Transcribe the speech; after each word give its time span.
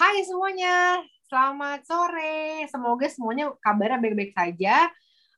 Hai 0.00 0.26
semuanya, 0.26 1.04
selamat 1.28 1.80
sore. 1.84 2.64
Semoga 2.70 3.06
semuanya 3.12 3.52
kabarnya 3.60 4.00
baik-baik 4.00 4.32
saja. 4.32 4.88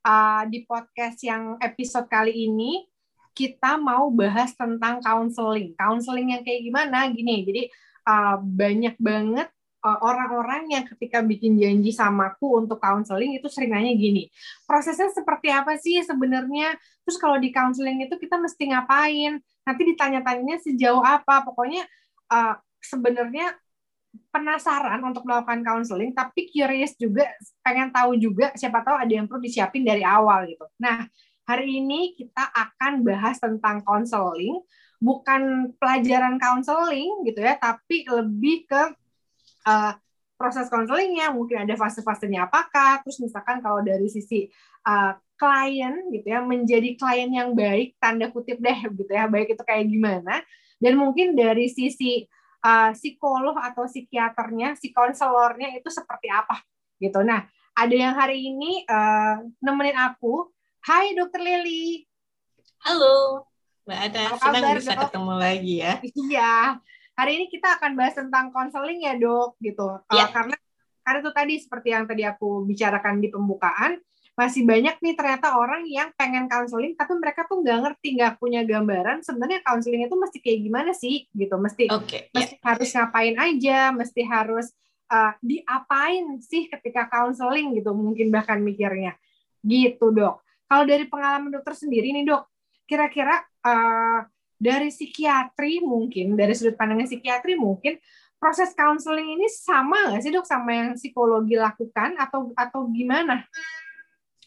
Uh, 0.02 0.42
di 0.50 0.66
podcast 0.66 1.18
yang 1.22 1.58
episode 1.58 2.06
kali 2.10 2.50
ini, 2.50 2.86
kita 3.32 3.80
mau 3.80 4.12
bahas 4.12 4.52
tentang 4.54 5.00
counseling. 5.00 5.72
Counseling 5.74 6.36
yang 6.36 6.42
kayak 6.44 6.62
gimana? 6.66 7.08
Gini, 7.10 7.42
jadi 7.46 7.62
uh, 8.06 8.36
banyak 8.42 8.94
banget 9.00 9.48
orang-orang 9.82 10.70
yang 10.70 10.84
ketika 10.86 11.18
bikin 11.26 11.58
janji 11.58 11.90
sama 11.90 12.32
aku 12.32 12.62
untuk 12.62 12.78
counseling 12.78 13.34
itu 13.34 13.50
sering 13.50 13.74
nanya 13.74 13.90
gini, 13.98 14.30
prosesnya 14.62 15.10
seperti 15.10 15.50
apa 15.50 15.74
sih 15.74 15.98
sebenarnya? 16.06 16.78
Terus 17.02 17.18
kalau 17.18 17.36
di 17.42 17.50
counseling 17.50 18.06
itu 18.06 18.14
kita 18.14 18.38
mesti 18.38 18.70
ngapain? 18.70 19.42
Nanti 19.66 19.82
ditanya-tanyanya 19.82 20.62
sejauh 20.62 21.02
apa? 21.02 21.42
Pokoknya 21.42 21.82
uh, 22.30 22.54
sebenarnya 22.78 23.58
penasaran 24.30 25.00
untuk 25.02 25.24
melakukan 25.24 25.64
counseling, 25.64 26.12
tapi 26.12 26.46
curious 26.52 26.94
juga, 27.00 27.26
pengen 27.64 27.88
tahu 27.90 28.14
juga, 28.20 28.52
siapa 28.54 28.84
tahu 28.84 28.96
ada 29.00 29.08
yang 29.08 29.24
perlu 29.24 29.40
disiapin 29.40 29.82
dari 29.82 30.04
awal 30.04 30.44
gitu. 30.46 30.68
Nah, 30.78 31.08
hari 31.48 31.80
ini 31.80 32.12
kita 32.14 32.44
akan 32.52 33.02
bahas 33.02 33.40
tentang 33.40 33.80
counseling, 33.82 34.60
bukan 35.00 35.72
pelajaran 35.80 36.36
counseling 36.36 37.24
gitu 37.24 37.40
ya, 37.40 37.56
tapi 37.56 38.04
lebih 38.04 38.68
ke 38.68 38.82
uh, 39.66 39.92
proses 40.38 40.66
counselingnya, 40.66 41.30
mungkin 41.30 41.62
ada 41.62 41.78
fase-fasenya 41.78 42.50
apakah, 42.50 42.98
terus 43.06 43.22
misalkan 43.22 43.62
kalau 43.62 43.78
dari 43.78 44.10
sisi 44.10 44.50
uh, 44.82 45.14
klien 45.38 46.10
gitu 46.10 46.26
ya, 46.26 46.42
menjadi 46.42 46.98
klien 46.98 47.30
yang 47.30 47.54
baik, 47.54 47.94
tanda 48.02 48.26
kutip 48.30 48.58
deh 48.58 48.78
gitu 48.90 49.10
ya, 49.10 49.30
baik 49.30 49.54
itu 49.54 49.62
kayak 49.62 49.86
gimana, 49.86 50.42
dan 50.82 50.98
mungkin 50.98 51.38
dari 51.38 51.70
sisi 51.70 52.26
uh, 52.66 52.90
psikolog 52.90 53.54
atau 53.54 53.86
psikiaternya, 53.86 54.74
si 54.74 54.90
konselornya 54.90 55.78
itu 55.78 55.86
seperti 55.90 56.26
apa 56.26 56.58
gitu. 56.98 57.22
Nah, 57.22 57.46
ada 57.74 57.94
yang 57.94 58.14
hari 58.14 58.50
ini 58.50 58.82
uh, 58.86 59.46
nemenin 59.62 59.98
aku. 59.98 60.50
Hai 60.82 61.14
Dokter 61.14 61.38
Lily. 61.38 62.02
Halo, 62.82 63.46
Mbak 63.86 63.98
Ada. 64.10 64.22
Senang 64.42 64.74
bisa 64.74 64.94
Dok? 64.98 65.02
ketemu 65.06 65.34
lagi 65.38 65.74
ya. 65.78 65.94
Iya. 66.02 66.54
Hari 67.12 67.32
ini 67.36 67.46
kita 67.52 67.76
akan 67.76 67.92
bahas 67.92 68.16
tentang 68.16 68.48
konseling 68.50 69.04
ya, 69.04 69.14
Dok, 69.20 69.60
gitu. 69.60 69.84
Uh, 69.84 70.14
Iya. 70.16 70.32
karena 70.32 70.56
karena 71.02 71.18
itu 71.18 71.32
tadi 71.34 71.54
seperti 71.58 71.88
yang 71.90 72.04
tadi 72.06 72.22
aku 72.22 72.62
bicarakan 72.62 73.18
di 73.18 73.28
pembukaan, 73.28 73.98
masih 74.32 74.64
banyak 74.64 74.96
nih 75.02 75.12
ternyata 75.12 75.60
orang 75.60 75.84
yang 75.84 76.08
pengen 76.16 76.48
counseling 76.48 76.96
tapi 76.96 77.12
mereka 77.20 77.44
tuh 77.44 77.60
nggak 77.60 77.78
ngerti, 77.84 78.08
nggak 78.16 78.40
punya 78.40 78.64
gambaran 78.64 79.20
sebenarnya 79.20 79.60
counseling 79.60 80.08
itu 80.08 80.16
mesti 80.16 80.38
kayak 80.40 80.60
gimana 80.64 80.90
sih 80.96 81.28
gitu. 81.36 81.60
Mesti 81.60 81.92
Oke, 81.92 82.32
ya. 82.32 82.40
mesti 82.40 82.54
harus 82.64 82.88
ngapain 82.96 83.36
aja, 83.36 83.78
mesti 83.92 84.22
harus 84.24 84.66
uh, 85.12 85.36
diapain 85.44 86.40
sih 86.40 86.70
ketika 86.72 87.12
counseling 87.12 87.76
gitu, 87.76 87.92
mungkin 87.92 88.32
bahkan 88.32 88.62
mikirnya. 88.64 89.20
Gitu, 89.60 90.10
Dok. 90.10 90.40
Kalau 90.64 90.84
dari 90.88 91.04
pengalaman 91.04 91.52
dokter 91.52 91.76
sendiri 91.76 92.16
nih, 92.16 92.24
Dok, 92.24 92.42
kira-kira 92.88 93.36
uh, 93.68 94.24
dari 94.62 94.94
psikiatri 94.94 95.82
mungkin, 95.82 96.38
dari 96.38 96.54
sudut 96.54 96.78
pandangnya 96.78 97.10
psikiatri 97.10 97.58
mungkin 97.58 97.98
proses 98.38 98.70
counseling 98.78 99.34
ini 99.38 99.50
sama 99.50 100.14
nggak 100.14 100.22
sih, 100.22 100.30
Dok, 100.30 100.46
sama 100.46 100.70
yang 100.70 100.90
psikologi 100.94 101.58
lakukan 101.58 102.14
atau 102.14 102.54
atau 102.54 102.86
gimana? 102.94 103.42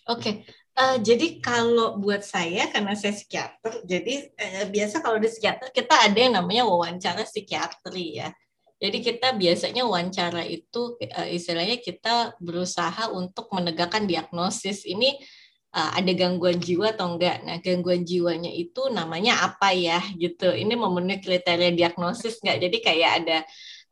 Oke. 0.08 0.48
Eh, 0.76 0.98
jadi 1.00 1.40
kalau 1.40 1.96
buat 2.00 2.20
saya 2.20 2.68
karena 2.68 3.00
saya 3.00 3.16
psikiater, 3.16 3.88
jadi 3.88 4.28
eh, 4.36 4.68
biasa 4.68 5.00
kalau 5.00 5.20
di 5.20 5.32
psikiater 5.32 5.72
kita 5.72 5.96
ada 6.04 6.20
yang 6.20 6.36
namanya 6.36 6.68
wawancara 6.68 7.24
psikiatri 7.24 8.20
ya. 8.20 8.32
Jadi 8.76 9.00
kita 9.00 9.32
biasanya 9.40 9.88
wawancara 9.88 10.44
itu 10.44 11.00
eh, 11.00 11.40
istilahnya 11.40 11.80
kita 11.80 12.36
berusaha 12.44 13.08
untuk 13.16 13.48
menegakkan 13.56 14.04
diagnosis 14.04 14.84
ini 14.84 15.16
ada 15.76 16.12
gangguan 16.16 16.56
jiwa 16.56 16.96
atau 16.96 17.16
enggak. 17.16 17.44
Nah, 17.44 17.60
gangguan 17.60 18.08
jiwanya 18.08 18.48
itu 18.48 18.88
namanya 18.88 19.44
apa 19.44 19.76
ya 19.76 20.00
gitu. 20.16 20.56
Ini 20.56 20.72
memenuhi 20.72 21.20
kriteria 21.20 21.76
diagnosis 21.76 22.40
enggak? 22.40 22.58
Jadi 22.64 22.78
kayak 22.80 23.12
ada 23.20 23.38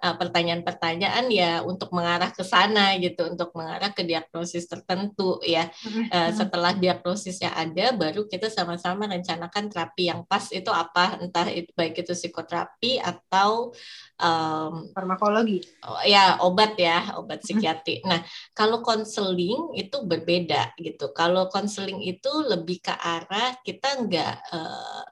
pertanyaan-pertanyaan 0.04 1.32
ya 1.32 1.64
untuk 1.64 1.96
mengarah 1.96 2.36
ke 2.36 2.44
sana 2.44 3.00
gitu, 3.00 3.24
untuk 3.32 3.56
mengarah 3.56 3.96
ke 3.96 4.04
diagnosis 4.04 4.68
tertentu 4.68 5.40
ya. 5.48 5.72
Uh, 6.12 6.32
setelah 6.36 6.76
diagnosisnya 6.76 7.56
ada, 7.56 7.96
baru 7.96 8.28
kita 8.28 8.52
sama-sama 8.52 9.08
rencanakan 9.08 9.72
terapi 9.72 10.12
yang 10.12 10.28
pas 10.28 10.52
itu 10.52 10.68
apa, 10.68 11.24
entah 11.24 11.48
itu 11.48 11.72
baik 11.72 12.04
itu 12.04 12.12
psikoterapi 12.12 13.00
atau 13.00 13.72
um, 14.20 14.92
Farmakologi. 14.92 15.64
oh, 15.88 16.04
ya 16.04 16.44
obat 16.44 16.76
ya, 16.76 17.16
obat 17.16 17.40
psikiatri. 17.40 18.04
Nah, 18.04 18.20
kalau 18.52 18.84
konseling 18.84 19.72
itu 19.80 20.04
berbeda 20.04 20.76
gitu. 20.76 21.16
Kalau 21.16 21.48
konseling 21.48 22.04
itu 22.04 22.32
lebih 22.44 22.84
ke 22.84 22.92
arah 22.92 23.56
kita 23.64 24.04
nggak 24.04 24.36
uh, 24.52 25.04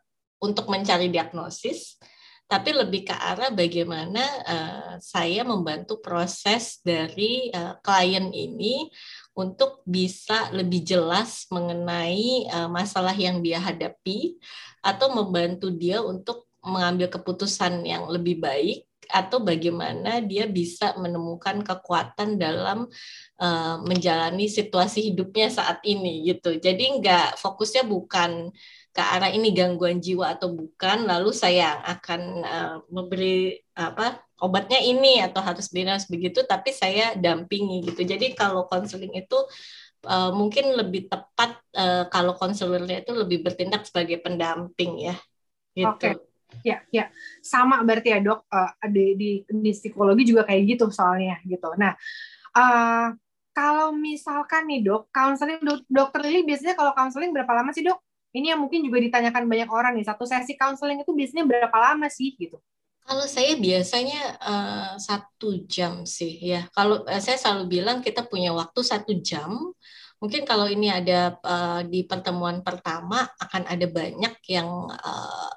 untuk 0.42 0.68
mencari 0.68 1.08
diagnosis, 1.08 2.02
tapi 2.52 2.76
lebih 2.76 3.08
ke 3.08 3.16
arah 3.16 3.48
bagaimana 3.48 4.20
uh, 4.44 4.94
saya 5.00 5.48
membantu 5.48 6.04
proses 6.04 6.84
dari 6.84 7.48
uh, 7.56 7.80
klien 7.80 8.28
ini 8.28 8.92
untuk 9.40 9.80
bisa 9.88 10.52
lebih 10.52 10.84
jelas 10.84 11.48
mengenai 11.48 12.52
uh, 12.52 12.68
masalah 12.68 13.16
yang 13.16 13.40
dia 13.40 13.56
hadapi 13.56 14.36
atau 14.84 15.16
membantu 15.16 15.72
dia 15.72 16.04
untuk 16.04 16.52
mengambil 16.60 17.08
keputusan 17.08 17.88
yang 17.88 18.12
lebih 18.12 18.44
baik 18.44 18.84
atau 19.08 19.40
bagaimana 19.40 20.20
dia 20.20 20.44
bisa 20.44 20.92
menemukan 21.00 21.64
kekuatan 21.64 22.36
dalam 22.36 22.84
uh, 23.40 23.76
menjalani 23.88 24.52
situasi 24.52 25.12
hidupnya 25.12 25.48
saat 25.48 25.80
ini 25.88 26.28
gitu. 26.28 26.60
Jadi 26.60 27.00
nggak 27.00 27.40
fokusnya 27.40 27.88
bukan 27.88 28.52
ke 28.92 29.00
arah 29.00 29.32
ini 29.32 29.56
gangguan 29.56 30.04
jiwa 30.04 30.36
atau 30.36 30.52
bukan, 30.52 31.08
lalu 31.08 31.32
saya 31.32 31.80
akan 31.80 32.22
uh, 32.44 32.76
memberi 32.92 33.56
apa 33.72 34.20
obatnya 34.44 34.84
ini 34.84 35.24
atau 35.24 35.40
harus 35.40 35.72
harus 35.72 36.08
begitu, 36.12 36.44
tapi 36.44 36.76
saya 36.76 37.16
dampingi 37.16 37.88
gitu. 37.88 38.04
Jadi 38.04 38.36
kalau 38.36 38.68
konseling 38.68 39.16
itu 39.16 39.40
uh, 40.12 40.36
mungkin 40.36 40.76
lebih 40.76 41.08
tepat 41.08 41.56
uh, 41.80 42.12
kalau 42.12 42.36
konselornya 42.36 43.00
itu 43.00 43.16
lebih 43.16 43.48
bertindak 43.48 43.88
sebagai 43.88 44.20
pendamping 44.20 45.08
ya, 45.08 45.16
gitu. 45.72 45.88
Oke. 45.96 46.12
Ya, 46.68 46.84
ya, 46.92 47.08
sama 47.40 47.80
berarti 47.80 48.12
ya 48.12 48.20
dok. 48.20 48.44
Di, 48.92 49.16
di 49.16 49.30
di 49.48 49.72
psikologi 49.72 50.28
juga 50.28 50.44
kayak 50.44 50.62
gitu 50.68 50.92
soalnya 50.92 51.40
gitu. 51.48 51.72
Nah, 51.80 51.96
uh, 52.60 53.16
kalau 53.56 53.96
misalkan 53.96 54.68
nih 54.68 54.84
dok, 54.84 55.08
counseling 55.16 55.64
dok, 55.64 55.88
dokter 55.88 56.28
Lili 56.28 56.44
biasanya 56.44 56.76
kalau 56.76 56.92
counseling 56.92 57.32
berapa 57.32 57.56
lama 57.56 57.72
sih 57.72 57.88
dok? 57.88 58.04
Ini 58.32 58.56
yang 58.56 58.60
mungkin 58.64 58.80
juga 58.84 59.04
ditanyakan 59.04 59.44
banyak 59.48 59.70
orang 59.70 59.94
nih. 60.00 60.08
Satu 60.08 60.24
sesi 60.24 60.56
counseling 60.56 61.04
itu 61.04 61.12
biasanya 61.12 61.44
berapa 61.44 61.78
lama 61.78 62.08
sih 62.08 62.32
gitu? 62.40 62.58
Kalau 63.02 63.26
saya 63.28 63.58
biasanya 63.58 64.22
uh, 64.40 64.94
satu 64.96 65.68
jam 65.68 66.08
sih 66.08 66.40
ya. 66.40 66.70
Kalau 66.72 67.04
uh, 67.04 67.22
saya 67.22 67.36
selalu 67.36 67.80
bilang 67.82 68.00
kita 68.00 68.24
punya 68.24 68.56
waktu 68.56 68.80
satu 68.86 69.12
jam. 69.20 69.52
Mungkin 70.22 70.46
kalau 70.46 70.70
ini 70.70 70.88
ada 70.94 71.34
uh, 71.42 71.82
di 71.82 72.06
pertemuan 72.06 72.62
pertama 72.62 73.26
akan 73.42 73.66
ada 73.66 73.88
banyak 73.90 74.34
yang 74.48 74.70
uh, 74.94 75.50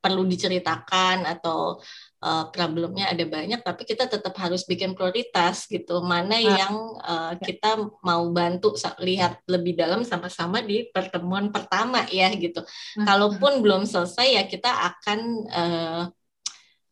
perlu 0.00 0.22
diceritakan 0.22 1.26
atau 1.26 1.82
uh, 2.22 2.48
problemnya 2.52 3.12
ada 3.12 3.24
banyak, 3.26 3.60
tapi 3.60 3.82
kita 3.84 4.08
tetap 4.08 4.32
harus 4.40 4.64
bikin 4.64 4.96
prioritas 4.96 5.68
gitu. 5.68 6.00
Mana 6.00 6.38
yang 6.40 6.74
uh, 7.00 7.34
kita 7.36 7.80
mau 8.00 8.24
bantu 8.32 8.76
lihat 9.02 9.42
lebih 9.50 9.76
dalam 9.76 10.04
sama-sama 10.06 10.62
di 10.64 10.88
pertemuan 10.88 11.52
pertama 11.52 12.04
ya 12.08 12.32
gitu. 12.32 12.64
Kalaupun 12.96 13.60
belum 13.60 13.84
selesai 13.84 14.28
ya 14.36 14.42
kita 14.48 14.70
akan 14.70 15.18
uh, 15.50 16.02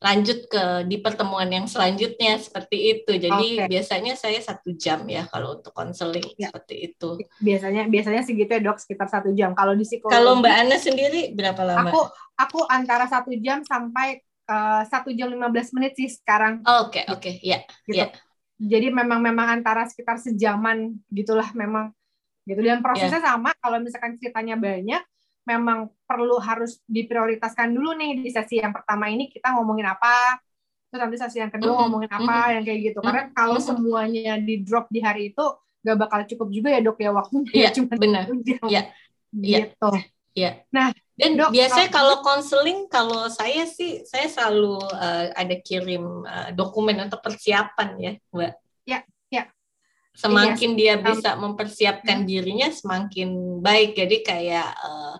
lanjut 0.05 0.45
ke 0.53 0.85
di 0.85 1.01
pertemuan 1.01 1.49
yang 1.49 1.65
selanjutnya 1.65 2.37
seperti 2.37 2.77
itu. 2.93 3.13
Jadi 3.17 3.65
Oke. 3.65 3.73
biasanya 3.73 4.13
saya 4.21 4.37
satu 4.37 4.77
jam 4.77 5.01
ya 5.09 5.25
kalau 5.33 5.57
untuk 5.57 5.73
konseling 5.73 6.29
Ya. 6.37 6.53
seperti 6.53 6.93
itu. 6.93 7.17
Biasanya 7.41 7.89
biasanya 7.89 8.21
segitu 8.21 8.53
ya 8.53 8.61
dok, 8.61 8.77
sekitar 8.85 9.09
satu 9.09 9.33
jam. 9.33 9.57
Kalau 9.57 9.73
di 9.73 9.89
psikologi, 9.89 10.13
Kalau 10.13 10.37
Mbak 10.45 10.55
Ana 10.61 10.77
sendiri 10.77 11.33
berapa 11.33 11.63
lama? 11.65 11.89
aku 11.89 12.01
aku 12.37 12.61
antara 12.69 13.09
satu 13.09 13.33
jam 13.41 13.65
sampai 13.65 14.21
eh, 14.49 14.83
satu 14.89 15.09
jam 15.17 15.29
15 15.33 15.73
menit 15.77 15.93
sih 15.99 16.09
sekarang. 16.11 16.63
Oke 16.65 17.01
oke 17.09 17.31
ya 17.43 17.59
Gitu. 17.89 17.99
ya 17.99 18.07
Jadi 18.55 18.87
memang 18.95 19.19
memang 19.21 19.61
antara 19.61 19.83
sekitar 19.85 20.17
sejaman 20.23 20.95
gitulah 21.11 21.51
memang 21.59 21.91
gitu 22.47 22.61
dan 22.63 22.81
prosesnya 22.85 23.21
sama 23.25 23.51
kalau 23.59 23.81
misalkan 23.81 24.17
ceritanya 24.21 24.55
banyak 24.61 25.03
memang 25.45 25.93
perlu 26.09 26.41
harus 26.41 26.81
diprioritaskan 26.89 27.73
dulu 27.73 27.97
nih 27.97 28.21
di 28.25 28.31
sesi 28.33 28.61
yang 28.61 28.73
pertama 28.73 29.09
ini 29.13 29.29
kita 29.33 29.53
ngomongin 29.57 29.89
apa 29.91 30.41
terus 30.89 31.01
nanti 31.05 31.17
sesi 31.21 31.39
yang 31.43 31.53
kedua 31.53 31.73
Mhm, 31.75 31.81
ngomongin 31.85 32.13
apa 32.13 32.35
yang 32.57 32.63
kayak 32.65 32.81
gitu 32.93 32.99
karena 33.05 33.23
kalau 33.37 33.59
semuanya 33.61 34.39
di 34.41 34.55
drop 34.65 34.87
di 34.93 35.01
hari 35.05 35.33
itu 35.35 35.45
gak 35.85 35.97
bakal 36.01 36.21
cukup 36.31 36.49
juga 36.53 36.69
ya 36.73 36.81
dok 36.81 36.97
ya 37.01 37.11
waktunya 37.13 37.51
Iya, 37.53 37.69
cuma 37.77 37.95
benar. 37.97 38.25
jam. 38.47 38.69
Iya, 38.71 38.81
gitu. 39.35 39.89
Iya. 40.35 40.51
Nah, 40.75 40.89
Dan 41.15 41.39
Dok, 41.39 41.55
biasanya 41.55 41.95
kalau- 41.95 42.19
kalau 42.19 42.27
konseling, 42.27 42.91
kalau 42.91 43.31
saya 43.31 43.71
sih, 43.71 44.03
saya 44.03 44.27
selalu 44.27 44.83
eh, 44.99 45.27
ada 45.31 45.55
kirim 45.63 46.27
eh, 46.27 46.51
dokumen 46.59 46.99
untuk 47.07 47.23
persiapan 47.23 47.89
ya, 48.03 48.13
Mbak. 48.35 48.53
Ya, 48.83 48.99
ya. 49.31 49.45
Semakin 50.15 50.75
dia 50.75 50.99
um, 50.99 51.07
bisa 51.07 51.39
mempersiapkan 51.39 52.27
dirinya, 52.27 52.67
semakin 52.71 53.63
baik. 53.63 53.95
Jadi 53.95 54.17
kayak 54.27 54.69
eh, 54.75 55.15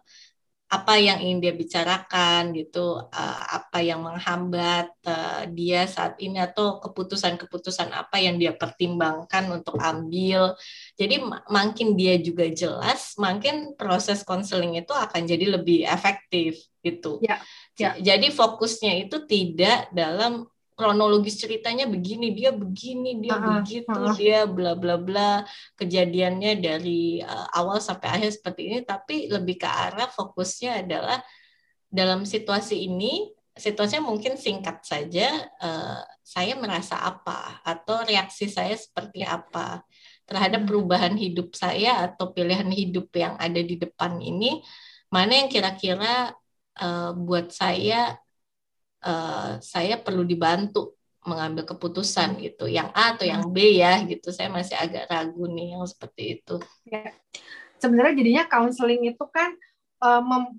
apa 0.75 0.93
yang 0.99 1.19
ingin 1.25 1.39
dia 1.45 1.55
bicarakan 1.55 2.43
gitu, 2.59 2.79
eh, 3.13 3.41
apa 3.59 3.79
yang 3.89 4.01
menghambat 4.07 4.87
eh, 5.07 5.43
dia 5.57 5.81
saat 5.87 6.15
ini 6.25 6.39
atau 6.43 6.83
keputusan-keputusan 6.83 7.89
apa 7.95 8.17
yang 8.19 8.37
dia 8.43 8.53
pertimbangkan 8.57 9.45
untuk 9.57 9.77
ambil. 9.79 10.55
Jadi 10.99 11.15
ma- 11.23 11.45
makin 11.51 11.95
dia 11.99 12.15
juga 12.19 12.47
jelas, 12.51 13.15
makin 13.19 13.75
proses 13.79 14.23
konseling 14.27 14.75
itu 14.79 14.91
akan 14.95 15.23
jadi 15.27 15.59
lebih 15.59 15.87
efektif 15.87 16.59
gitu. 16.85 17.19
Ya, 17.25 17.41
ya. 17.79 17.91
Jadi 17.99 18.29
fokusnya 18.35 19.09
itu 19.09 19.17
tidak 19.27 19.91
dalam 19.95 20.47
kronologis 20.75 21.39
ceritanya 21.39 21.87
begini, 21.87 22.35
dia 22.35 22.51
begini, 22.51 23.23
dia 23.23 23.39
Ah, 23.39 23.63
begitu, 23.63 23.95
ah. 23.95 24.15
dia 24.19 24.43
bla 24.47 24.75
bla 24.75 24.99
bla 24.99 25.47
kejadiannya 25.79 26.59
dari 26.59 27.23
uh, 27.23 27.47
awal 27.55 27.79
sampai 27.79 28.09
akhir 28.21 28.31
seperti 28.39 28.61
ini, 28.71 28.79
tapi 28.83 29.31
lebih 29.31 29.63
ke 29.63 29.69
arah 29.71 30.11
fokusnya 30.11 30.83
adalah 30.83 31.23
dalam 31.87 32.27
situasi 32.27 32.91
ini, 32.91 33.31
situasinya 33.55 34.11
mungkin 34.11 34.35
singkat 34.35 34.83
saja, 34.83 35.47
uh, 35.63 36.03
saya 36.27 36.59
merasa 36.59 36.99
apa 36.99 37.63
atau 37.63 38.03
reaksi 38.03 38.51
saya 38.51 38.75
seperti 38.75 39.23
apa 39.23 39.87
terhadap 40.27 40.67
Hmm. 40.67 40.69
perubahan 40.75 41.15
hidup 41.15 41.55
saya 41.55 42.11
atau 42.11 42.35
pilihan 42.35 42.67
hidup 42.67 43.15
yang 43.15 43.39
ada 43.39 43.63
di 43.63 43.79
depan 43.79 44.19
ini, 44.19 44.59
mana 45.13 45.39
yang 45.39 45.47
kira-kira 45.47 46.35
uh, 46.83 47.11
buat 47.15 47.55
saya 47.55 48.19
uh, 49.05 49.61
saya 49.61 50.01
perlu 50.01 50.25
dibantu 50.25 50.97
mengambil 51.25 51.65
keputusan 51.65 52.37
gitu, 52.41 52.69
yang 52.69 52.93
A 52.93 53.17
atau 53.17 53.25
yang 53.25 53.49
B 53.49 53.81
ya 53.81 53.97
gitu, 54.05 54.29
saya 54.29 54.53
masih 54.53 54.77
agak 54.77 55.09
ragu 55.09 55.49
nih 55.49 55.73
yang 55.77 55.85
seperti 55.89 56.41
itu. 56.41 56.61
sebenarnya 57.81 58.17
jadinya 58.17 58.45
counseling 58.49 59.09
itu 59.13 59.25
kan 59.29 59.53
uh, 60.05 60.21
mem- 60.25 60.57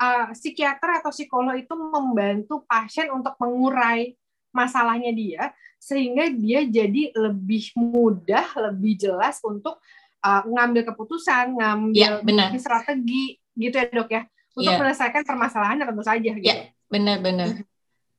uh, 0.00 0.28
psikiater 0.36 1.00
atau 1.00 1.12
psikolog 1.12 1.56
itu 1.56 1.72
membantu 1.72 2.64
pasien 2.68 3.08
untuk 3.12 3.36
mengurai 3.40 4.16
masalahnya 4.52 5.12
dia 5.12 5.52
sehingga 5.80 6.28
dia 6.30 6.62
jadi 6.62 7.10
lebih 7.16 7.74
mudah, 7.74 8.46
lebih 8.70 8.94
jelas 9.00 9.40
untuk 9.42 9.80
uh, 10.22 10.42
ngambil 10.46 10.92
keputusan, 10.92 11.58
ngambil 11.58 11.98
Ya, 11.98 12.22
benar. 12.22 12.54
strategi 12.60 13.40
gitu 13.56 13.74
ya 13.80 13.88
dok 13.90 14.10
ya 14.12 14.22
untuk 14.52 14.70
Iya. 14.70 14.78
menyelesaikan 14.78 15.22
permasalahannya 15.24 15.84
tentu 15.88 16.04
saja 16.04 16.30
gitu. 16.36 16.46
Ya, 16.46 16.70
benar-benar. 16.92 17.64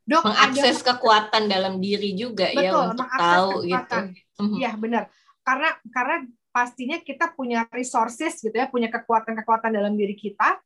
Dok 0.04 0.24
Mengakses 0.28 0.84
ada 0.84 0.88
kekuatan 0.92 1.44
dalam 1.48 1.80
diri 1.80 2.12
juga 2.12 2.52
ya 2.52 2.76
betul 2.76 2.84
untuk 2.92 3.08
mengakses 3.08 3.24
tahu 3.24 3.50
gitu. 3.50 3.64
kekuatan. 3.64 4.04
Mhm. 4.36 4.56
Iya 4.60 4.72
benar. 4.76 5.04
Karena 5.44 5.70
karena 5.92 6.18
pastinya 6.52 6.98
kita 7.00 7.26
punya 7.34 7.60
resources 7.72 8.34
gitu 8.44 8.54
ya, 8.54 8.68
punya 8.68 8.92
kekuatan-kekuatan 8.92 9.72
dalam 9.72 9.96
diri 9.96 10.14
kita 10.14 10.60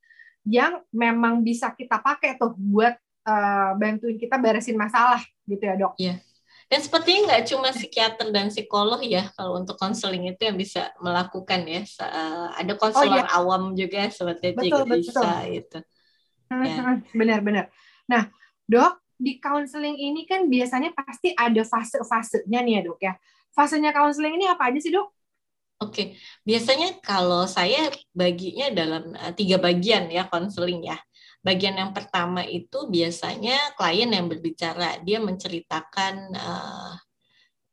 yang 0.47 0.81
memang 0.89 1.45
bisa 1.45 1.69
kita 1.77 2.01
pakai 2.01 2.39
tuh 2.41 2.57
buat 2.57 2.97
eh, 3.27 3.71
bantuin 3.77 4.17
kita 4.17 4.41
beresin 4.41 4.79
masalah 4.79 5.21
gitu 5.45 5.63
ya 5.63 5.75
dok. 5.77 5.93
Dan 6.67 6.83
sepertinya 6.83 7.31
nggak 7.31 7.43
cuma 7.47 7.71
psikiater 7.71 8.27
dan 8.35 8.51
psikolog 8.51 8.99
ya 8.99 9.31
kalau 9.39 9.55
untuk 9.55 9.79
konseling 9.79 10.27
itu 10.27 10.43
yang 10.43 10.59
bisa 10.59 10.91
melakukan 10.99 11.63
ya. 11.63 11.85
Eh, 11.85 12.47
Ada 12.59 12.73
konselor 12.75 13.23
iya. 13.23 13.37
awam 13.37 13.71
juga 13.77 14.09
sepertinya 14.11 14.59
Betul, 14.59 14.67
juga 14.67 14.83
betul. 14.83 14.99
bisa 14.99 15.29
gitu. 15.47 15.77
Ya. 16.51 16.99
Benar-benar. 17.15 17.71
Nah 18.11 18.27
dok 18.67 19.06
di 19.17 19.41
counseling 19.41 19.97
ini 19.97 20.29
kan 20.29 20.45
biasanya 20.45 20.93
pasti 20.93 21.33
ada 21.33 21.65
fase-fasenya 21.65 22.59
nih 22.61 22.73
ya 22.77 22.81
dok 22.85 22.99
ya. 23.01 23.13
Fasenya 23.51 23.89
counseling 23.89 24.37
ini 24.37 24.45
apa 24.45 24.69
aja 24.69 24.77
sih 24.77 24.93
dok? 24.93 25.09
Oke, 25.77 26.17
biasanya 26.41 26.97
kalau 27.05 27.45
saya 27.45 27.93
baginya 28.13 28.73
dalam 28.73 29.13
eh, 29.13 29.33
tiga 29.37 29.61
bagian 29.61 30.09
ya 30.09 30.25
konseling 30.25 30.85
ya. 30.85 30.97
Bagian 31.45 31.77
yang 31.77 31.93
pertama 31.93 32.41
itu 32.41 32.89
biasanya 32.89 33.77
klien 33.77 34.09
yang 34.09 34.25
berbicara, 34.25 34.97
dia 35.05 35.21
menceritakan 35.21 36.15
eh, 36.33 36.93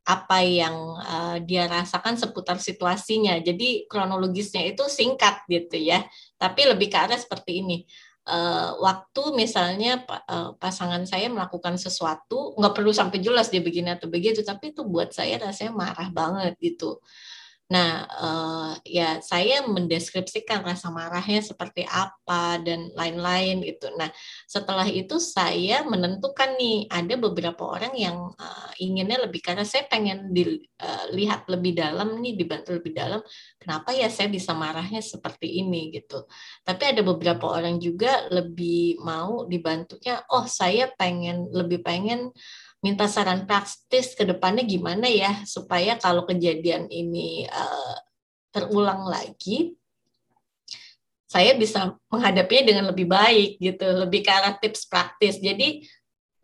apa 0.05 0.39
yang 0.45 0.77
eh, 1.01 1.37
dia 1.49 1.65
rasakan 1.65 2.21
seputar 2.21 2.61
situasinya. 2.61 3.41
Jadi 3.41 3.89
kronologisnya 3.89 4.69
itu 4.69 4.85
singkat 4.89 5.45
gitu 5.49 5.81
ya, 5.81 6.05
tapi 6.37 6.69
lebih 6.69 6.93
ke 6.93 6.99
arah 7.01 7.17
seperti 7.17 7.65
ini. 7.65 7.89
Eh, 8.25 8.71
waktu 8.81 9.23
misalnya 9.37 10.01
eh, 10.09 10.51
pasangan 10.57 11.05
saya 11.05 11.29
melakukan 11.29 11.77
sesuatu, 11.77 12.57
nggak 12.57 12.73
perlu 12.73 12.89
sampai 12.89 13.21
jelas 13.21 13.53
dia 13.53 13.61
begini 13.61 13.93
atau 13.93 14.09
begitu, 14.09 14.41
tapi 14.41 14.73
itu 14.73 14.81
buat 14.89 15.13
saya 15.13 15.37
rasanya 15.37 15.73
marah 15.77 16.09
banget 16.09 16.57
gitu. 16.57 17.05
Nah, 17.73 18.05
eh, 18.05 18.73
ya 19.01 19.09
saya 19.25 19.65
mendeskripsikan 19.65 20.61
rasa 20.69 20.93
marahnya 20.93 21.41
seperti 21.41 21.89
apa 21.89 22.61
dan 22.61 22.93
lain-lain 22.93 23.65
gitu. 23.65 23.89
Nah, 23.97 24.13
setelah 24.45 24.85
itu 24.85 25.17
saya 25.17 25.81
menentukan 25.89 26.61
nih 26.61 26.85
ada 26.93 27.17
beberapa 27.17 27.65
orang 27.65 27.97
yang 27.97 28.37
eh, 28.37 28.85
inginnya 28.85 29.25
lebih 29.25 29.41
karena 29.41 29.65
saya 29.65 29.89
pengen 29.89 30.29
dilihat 30.37 31.49
lebih 31.49 31.73
dalam 31.73 32.21
nih, 32.21 32.37
dibantu 32.37 32.77
lebih 32.77 32.93
dalam. 32.93 33.21
Kenapa 33.57 33.97
ya 33.97 34.13
saya 34.13 34.29
bisa 34.29 34.53
marahnya 34.53 35.01
seperti 35.01 35.65
ini 35.65 35.89
gitu. 35.97 36.29
Tapi 36.69 36.83
ada 36.93 37.01
beberapa 37.01 37.49
orang 37.49 37.81
juga 37.81 38.29
lebih 38.29 39.01
mau 39.01 39.49
dibantunya. 39.49 40.21
Oh, 40.29 40.45
saya 40.45 40.93
pengen 41.01 41.49
lebih 41.49 41.81
pengen 41.81 42.29
minta 42.85 43.09
saran 43.09 43.49
praktis 43.49 44.13
ke 44.13 44.29
depannya 44.29 44.61
gimana 44.69 45.09
ya 45.09 45.41
supaya 45.49 45.97
kalau 45.97 46.29
kejadian 46.29 46.85
ini 46.93 47.49
uh, 47.49 47.97
terulang 48.53 49.09
lagi 49.09 49.73
saya 51.35 51.59
bisa 51.59 51.99
menghadapinya 52.07 52.65
dengan 52.71 52.85
lebih 52.95 53.11
baik 53.11 53.59
gitu 53.59 53.83
lebih 53.91 54.23
ke 54.23 54.31
arah 54.31 54.55
tips 54.55 54.87
praktis. 54.87 55.43
Jadi 55.43 55.83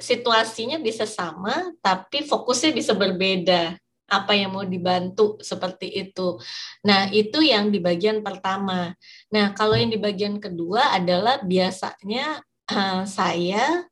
situasinya 0.02 0.82
bisa 0.82 1.06
sama 1.06 1.70
tapi 1.78 2.26
fokusnya 2.26 2.75
bisa 2.75 2.98
berbeda. 2.98 3.78
Apa 4.10 4.34
yang 4.34 4.58
mau 4.58 4.66
dibantu 4.66 5.38
seperti 5.38 5.87
itu. 5.94 6.34
Nah 6.82 7.06
itu 7.14 7.38
yang 7.38 7.70
di 7.70 7.78
bagian 7.78 8.26
pertama. 8.26 8.90
Nah 9.30 9.54
kalau 9.54 9.78
yang 9.78 9.94
di 9.94 10.02
bagian 10.02 10.42
kedua 10.42 10.99
adalah 10.99 11.38
biasanya 11.47 12.42
uh, 12.75 13.06
saya 13.06 13.87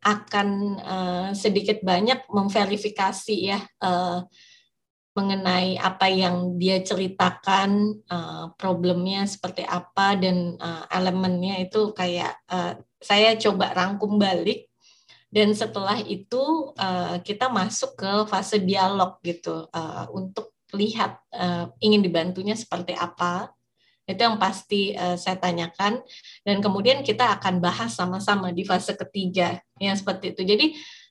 akan 0.00 0.48
uh, 0.80 1.28
sedikit 1.36 1.84
banyak 1.84 2.24
memverifikasi 2.32 3.36
ya 3.36 3.60
uh, 3.84 4.24
mengenai 5.12 5.76
apa 5.76 6.06
yang 6.08 6.56
dia 6.56 6.80
ceritakan 6.80 8.00
uh, 8.08 8.54
problemnya 8.56 9.26
seperti 9.26 9.66
apa 9.66 10.16
dan 10.16 10.56
uh, 10.56 10.86
elemennya 10.88 11.66
itu 11.66 11.92
kayak 11.92 12.38
uh, 12.48 12.78
saya 12.96 13.36
coba 13.36 13.76
rangkum 13.76 14.16
balik 14.16 14.70
dan 15.30 15.52
setelah 15.54 15.98
itu 16.02 16.72
uh, 16.74 17.20
kita 17.22 17.52
masuk 17.52 17.98
ke 17.98 18.12
fase 18.26 18.62
dialog 18.62 19.18
gitu 19.22 19.66
uh, 19.68 20.06
untuk 20.14 20.56
lihat 20.74 21.18
uh, 21.34 21.70
ingin 21.82 22.02
dibantunya 22.02 22.54
seperti 22.54 22.94
apa 22.94 23.50
itu 24.10 24.22
yang 24.26 24.36
pasti 24.36 24.92
uh, 24.94 25.14
saya 25.14 25.38
tanyakan. 25.38 26.02
Dan 26.42 26.58
kemudian 26.58 27.06
kita 27.06 27.38
akan 27.38 27.62
bahas 27.62 27.94
sama-sama 27.94 28.50
di 28.50 28.66
fase 28.66 28.98
ketiga. 28.98 29.62
Yang 29.80 30.04
seperti 30.04 30.36
itu. 30.36 30.42
Jadi 30.44 30.66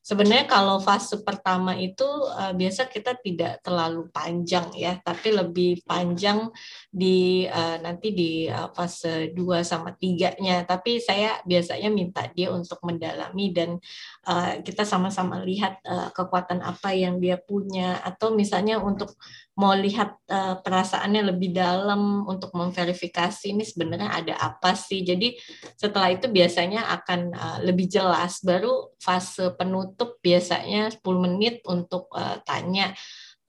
sebenarnya 0.10 0.50
kalau 0.50 0.82
fase 0.82 1.22
pertama 1.22 1.78
itu 1.78 2.06
uh, 2.34 2.50
biasa 2.56 2.90
kita 2.90 3.20
tidak 3.22 3.62
terlalu 3.62 4.10
panjang 4.10 4.72
ya. 4.74 4.98
Tapi 4.98 5.30
lebih 5.36 5.86
panjang 5.86 6.50
di 6.90 7.46
uh, 7.46 7.78
nanti 7.78 8.10
di 8.16 8.32
uh, 8.50 8.74
fase 8.74 9.30
2 9.36 9.62
sama 9.62 9.94
3-nya 9.94 10.66
tapi 10.66 10.98
saya 10.98 11.38
biasanya 11.46 11.90
minta 11.94 12.26
dia 12.34 12.50
untuk 12.50 12.82
mendalami 12.82 13.54
dan 13.54 13.78
uh, 14.26 14.58
kita 14.66 14.82
sama-sama 14.82 15.46
lihat 15.46 15.78
uh, 15.86 16.10
kekuatan 16.10 16.66
apa 16.66 16.90
yang 16.96 17.22
dia 17.22 17.38
punya. 17.38 18.02
Atau 18.02 18.34
misalnya 18.34 18.82
untuk 18.82 19.14
mau 19.60 19.76
lihat 19.76 20.16
uh, 20.32 20.64
perasaannya 20.64 21.36
lebih 21.36 21.52
dalam 21.52 22.24
untuk 22.24 22.56
memverifikasi 22.56 23.52
ini 23.52 23.68
sebenarnya 23.68 24.10
ada 24.24 24.34
apa 24.40 24.72
sih. 24.72 25.04
Jadi 25.04 25.36
setelah 25.76 26.16
itu 26.16 26.32
biasanya 26.32 26.88
akan 26.96 27.20
uh, 27.36 27.60
lebih 27.68 27.92
jelas. 27.92 28.40
Baru 28.40 28.96
fase 28.96 29.52
penutup 29.60 30.16
biasanya 30.24 30.88
10 30.96 31.04
menit 31.20 31.60
untuk 31.68 32.08
uh, 32.16 32.40
tanya 32.48 32.96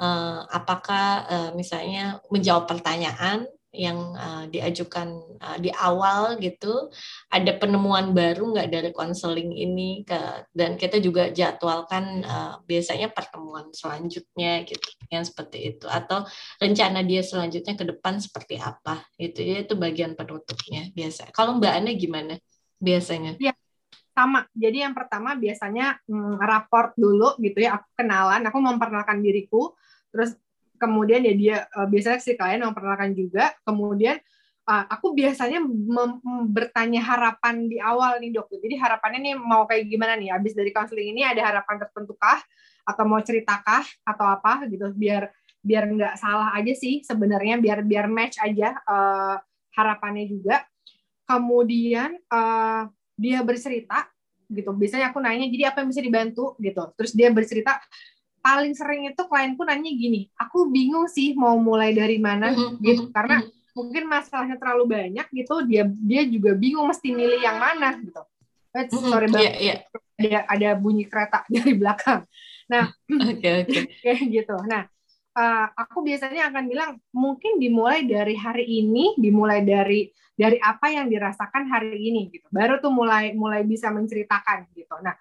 uh, 0.02 0.42
apakah 0.50 1.06
uh, 1.30 1.50
misalnya 1.54 2.18
menjawab 2.26 2.66
pertanyaan 2.66 3.46
yang 3.70 4.18
uh, 4.18 4.44
diajukan 4.50 5.38
uh, 5.38 5.58
di 5.62 5.70
awal 5.70 6.34
gitu 6.42 6.90
ada 7.30 7.54
penemuan 7.54 8.10
baru 8.10 8.50
nggak 8.50 8.68
dari 8.68 8.90
konseling 8.90 9.54
ini 9.54 10.02
ke 10.02 10.18
dan 10.50 10.74
kita 10.74 10.98
juga 10.98 11.30
jadwalkan 11.30 12.26
uh, 12.26 12.58
biasanya 12.66 13.14
pertemuan 13.14 13.70
selanjutnya 13.70 14.66
gitu 14.66 14.90
yang 15.14 15.22
seperti 15.22 15.74
itu. 15.74 15.86
Atau 15.86 16.26
rencana 16.58 17.06
dia 17.06 17.22
selanjutnya 17.22 17.78
ke 17.78 17.84
depan 17.86 18.18
seperti 18.18 18.58
apa 18.58 19.06
itu 19.22 19.38
ya 19.38 19.62
itu 19.62 19.78
bagian 19.78 20.18
penutupnya 20.18 20.90
biasa. 20.90 21.30
Kalau 21.30 21.62
mbak 21.62 21.72
Ana 21.78 21.94
gimana 21.94 22.34
biasanya? 22.82 23.38
Ya 23.38 23.54
sama. 24.10 24.44
Jadi 24.52 24.82
yang 24.82 24.92
pertama 24.92 25.38
biasanya 25.38 25.96
mm, 26.10 26.42
raport 26.42 26.92
dulu 26.98 27.38
gitu 27.38 27.62
ya 27.62 27.78
aku 27.78 27.88
kenalan 27.94 28.42
aku 28.44 28.58
memperkenalkan 28.58 29.22
diriku 29.22 29.72
terus 30.10 30.34
kemudian 30.80 31.20
ya 31.20 31.34
dia 31.36 31.56
uh, 31.76 31.84
biasanya 31.84 32.18
si 32.24 32.32
klien 32.34 32.64
memperkenalkan 32.64 33.12
juga 33.12 33.52
kemudian 33.62 34.16
uh, 34.70 34.84
aku 34.86 35.12
biasanya 35.12 35.58
bertanya 36.50 37.02
harapan 37.02 37.66
di 37.66 37.82
awal 37.82 38.22
nih 38.22 38.30
dok. 38.34 38.54
Jadi 38.54 38.78
harapannya 38.78 39.18
nih 39.30 39.34
mau 39.38 39.66
kayak 39.66 39.90
gimana 39.90 40.14
nih? 40.14 40.30
Habis 40.30 40.54
dari 40.54 40.70
konseling 40.70 41.10
ini 41.10 41.26
ada 41.26 41.42
harapan 41.42 41.82
tertentu 41.82 42.14
kah? 42.14 42.38
Atau 42.86 43.04
mau 43.06 43.18
ceritakah 43.18 43.82
atau 44.06 44.26
apa? 44.30 44.66
Gitu. 44.70 44.86
Biar 44.94 45.30
biar 45.60 45.84
nggak 45.92 46.14
salah 46.16 46.56
aja 46.56 46.72
sih 46.72 47.04
sebenarnya 47.04 47.60
biar 47.60 47.84
biar 47.84 48.08
match 48.08 48.40
aja 48.40 48.78
uh, 48.86 49.36
harapannya 49.74 50.30
juga. 50.30 50.62
Kemudian 51.26 52.18
uh, 52.30 52.90
dia 53.14 53.42
bercerita 53.42 54.06
gitu. 54.50 54.74
Biasanya 54.74 55.14
aku 55.14 55.22
nanya 55.22 55.46
jadi 55.46 55.74
apa 55.74 55.82
yang 55.82 55.88
bisa 55.90 56.02
dibantu? 56.02 56.54
Gitu. 56.58 56.82
Terus 56.98 57.12
dia 57.14 57.28
bercerita 57.30 57.78
paling 58.40 58.72
sering 58.72 59.12
itu 59.12 59.22
klienku 59.28 59.62
nanya 59.62 59.92
gini, 59.92 60.28
aku 60.36 60.72
bingung 60.72 61.06
sih 61.06 61.36
mau 61.36 61.60
mulai 61.60 61.92
dari 61.92 62.16
mana 62.16 62.52
mm-hmm. 62.52 62.80
gitu 62.80 63.02
mm-hmm, 63.08 63.14
karena 63.14 63.36
mm-hmm. 63.44 63.76
mungkin 63.76 64.04
masalahnya 64.08 64.56
terlalu 64.56 64.84
banyak 64.88 65.26
gitu, 65.30 65.54
dia 65.68 65.84
dia 65.86 66.22
juga 66.24 66.56
bingung 66.56 66.88
mesti 66.88 67.08
milih 67.12 67.40
yang 67.40 67.60
mana 67.60 67.94
gitu. 68.00 68.22
Eh, 68.72 68.88
mm-hmm. 68.88 69.10
Sorry 69.12 69.28
banget, 69.28 69.54
yeah, 69.60 69.78
yeah. 70.18 70.42
ada 70.48 70.72
ada 70.74 70.80
bunyi 70.80 71.04
kereta 71.04 71.44
dari 71.52 71.72
belakang. 71.76 72.24
Nah, 72.72 72.88
okay, 73.30 73.66
okay. 73.68 73.82
kayak 74.04 74.24
gitu. 74.32 74.56
Nah, 74.64 74.88
uh, 75.36 75.66
aku 75.76 76.00
biasanya 76.00 76.48
akan 76.48 76.64
bilang 76.64 76.90
mungkin 77.12 77.60
dimulai 77.60 78.08
dari 78.08 78.38
hari 78.40 78.64
ini, 78.64 79.20
dimulai 79.20 79.60
dari 79.66 80.08
dari 80.32 80.56
apa 80.56 80.88
yang 80.88 81.12
dirasakan 81.12 81.68
hari 81.68 82.00
ini 82.00 82.32
gitu. 82.32 82.48
Baru 82.48 82.80
tuh 82.80 82.88
mulai 82.88 83.36
mulai 83.36 83.66
bisa 83.68 83.92
menceritakan 83.92 84.72
gitu. 84.72 84.96
Nah, 85.04 85.12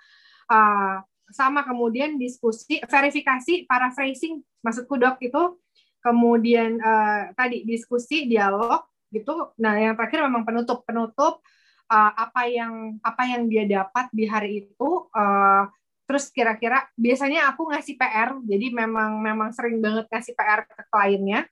uh, 0.48 1.04
sama 1.32 1.66
kemudian 1.66 2.18
diskusi 2.18 2.82
verifikasi 2.84 3.66
paraphrasing 3.70 4.42
maksudku 4.62 4.96
dok 4.98 5.22
itu. 5.22 5.58
Kemudian 6.00 6.80
uh, 6.80 7.36
tadi 7.36 7.68
diskusi 7.68 8.24
dialog 8.24 8.88
gitu. 9.12 9.52
Nah 9.60 9.76
yang 9.76 10.00
terakhir 10.00 10.24
memang 10.24 10.48
penutup 10.48 10.88
penutup 10.88 11.44
uh, 11.92 12.12
apa 12.16 12.48
yang 12.48 12.96
apa 13.04 13.24
yang 13.28 13.50
dia 13.52 13.66
dapat 13.68 14.08
di 14.14 14.24
hari 14.30 14.64
itu 14.64 14.90
uh, 15.12 15.68
terus 16.08 16.34
kira-kira 16.34 16.90
biasanya 16.98 17.54
aku 17.54 17.70
ngasih 17.70 17.94
PR 17.94 18.34
jadi 18.42 18.74
memang 18.74 19.22
memang 19.22 19.54
sering 19.54 19.78
banget 19.84 20.08
ngasih 20.08 20.34
PR 20.38 20.64
ke 20.66 20.82
kliennya. 20.88 21.46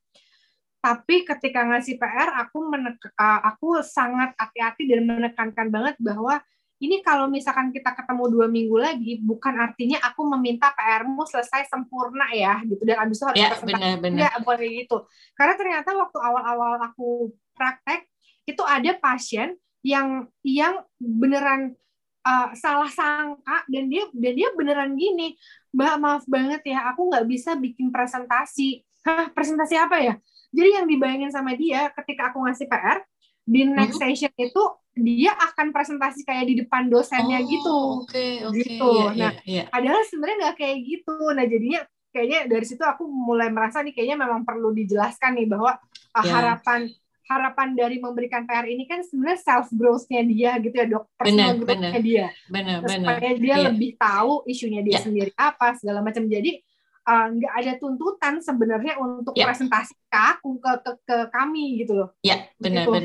Tapi 0.78 1.28
ketika 1.28 1.68
ngasih 1.68 2.00
PR 2.00 2.48
aku 2.48 2.72
menek, 2.72 2.96
uh, 3.18 3.42
aku 3.44 3.82
sangat 3.84 4.32
hati-hati 4.38 4.88
dan 4.88 5.04
menekankan 5.04 5.68
banget 5.68 6.00
bahwa 6.00 6.40
ini 6.78 7.02
kalau 7.02 7.26
misalkan 7.26 7.74
kita 7.74 7.98
ketemu 7.98 8.24
dua 8.30 8.46
minggu 8.46 8.78
lagi, 8.78 9.18
bukan 9.18 9.58
artinya 9.58 9.98
aku 10.06 10.30
meminta 10.38 10.70
PR-mu 10.78 11.26
selesai 11.26 11.66
sempurna 11.66 12.30
ya, 12.38 12.62
gitu. 12.70 12.82
Dan 12.86 13.02
abis 13.02 13.18
itu 13.18 13.26
harus 13.26 13.38
ya, 13.42 13.50
benar, 13.66 13.98
benar. 13.98 14.14
Enggak, 14.14 14.34
bukan 14.46 14.58
kayak 14.62 14.74
gitu. 14.86 14.98
Karena 15.34 15.54
ternyata 15.58 15.90
waktu 15.98 16.18
awal-awal 16.22 16.78
aku 16.86 17.34
praktek, 17.58 18.06
itu 18.46 18.62
ada 18.62 18.94
pasien 19.02 19.58
yang 19.82 20.30
yang 20.46 20.86
beneran 21.02 21.74
uh, 22.22 22.54
salah 22.54 22.92
sangka 22.94 23.66
dan 23.66 23.90
dia 23.90 24.06
dan 24.14 24.34
dia 24.38 24.50
beneran 24.54 24.94
gini, 24.94 25.34
Mbak 25.74 25.96
maaf 25.98 26.24
banget 26.30 26.62
ya, 26.70 26.94
aku 26.94 27.10
nggak 27.10 27.26
bisa 27.26 27.58
bikin 27.58 27.90
presentasi. 27.90 28.86
Hah, 29.02 29.34
presentasi 29.34 29.76
apa 29.82 29.98
ya? 29.98 30.14
Jadi 30.54 30.70
yang 30.78 30.86
dibayangin 30.86 31.32
sama 31.34 31.58
dia 31.58 31.90
ketika 31.96 32.30
aku 32.30 32.46
ngasih 32.46 32.70
PR, 32.70 33.02
di 33.48 33.64
next 33.64 33.96
hmm. 33.98 34.12
session 34.12 34.34
itu 34.36 34.64
dia 34.98 35.32
akan 35.32 35.72
presentasi 35.72 36.26
kayak 36.28 36.46
di 36.52 36.56
depan 36.66 36.92
dosennya 36.92 37.40
oh, 37.40 37.48
gitu. 37.48 37.78
Okay, 38.06 38.44
okay, 38.44 38.60
gitu. 38.66 38.92
Yeah, 38.92 39.14
nah, 39.14 39.16
yeah, 39.16 39.34
yeah. 39.46 39.66
padahal 39.72 40.02
sebenarnya 40.10 40.38
nggak 40.44 40.58
kayak 40.58 40.78
gitu. 40.84 41.16
Nah, 41.32 41.46
jadinya 41.48 41.82
kayaknya 42.12 42.40
dari 42.50 42.66
situ 42.66 42.84
aku 42.84 43.06
mulai 43.06 43.54
merasa 43.54 43.86
nih 43.86 43.94
kayaknya 43.94 44.18
memang 44.26 44.42
perlu 44.44 44.74
dijelaskan 44.74 45.38
nih 45.38 45.48
bahwa 45.48 45.78
yeah. 45.78 46.26
Iya. 46.26 46.34
harapan 46.34 46.80
harapan 47.28 47.76
dari 47.76 48.00
memberikan 48.00 48.48
PR 48.48 48.66
ini 48.66 48.88
kan 48.88 49.04
sebenarnya 49.04 49.40
self 49.44 49.68
growth-nya 49.76 50.24
dia 50.24 50.52
gitu 50.64 50.76
ya 50.80 50.88
dok 50.88 51.12
personal 51.20 51.60
growth-nya 51.60 52.00
dia 52.00 52.28
benar, 52.48 52.80
benar. 52.80 53.20
supaya 53.20 53.32
dia 53.36 53.56
yeah. 53.60 53.66
lebih 53.68 53.92
tahu 54.00 54.48
isunya 54.48 54.80
dia 54.80 54.98
yeah. 54.98 55.04
sendiri 55.04 55.32
apa 55.36 55.76
segala 55.76 56.00
macam 56.00 56.24
jadi 56.24 56.64
eh, 57.04 57.26
nggak 57.36 57.52
uh, 57.52 57.60
ada 57.60 57.72
tuntutan 57.84 58.40
sebenarnya 58.40 58.96
untuk 58.96 59.36
yeah. 59.36 59.52
presentasi 59.52 59.92
ke 60.08 60.20
aku 60.40 60.56
ke, 60.56 60.72
ke 60.80 60.92
ke 61.04 61.18
kami 61.36 61.84
gitu 61.84 62.00
loh 62.00 62.10
ya 62.24 62.32
yeah, 62.32 62.40
benar 62.64 62.88
gitu. 62.88 62.96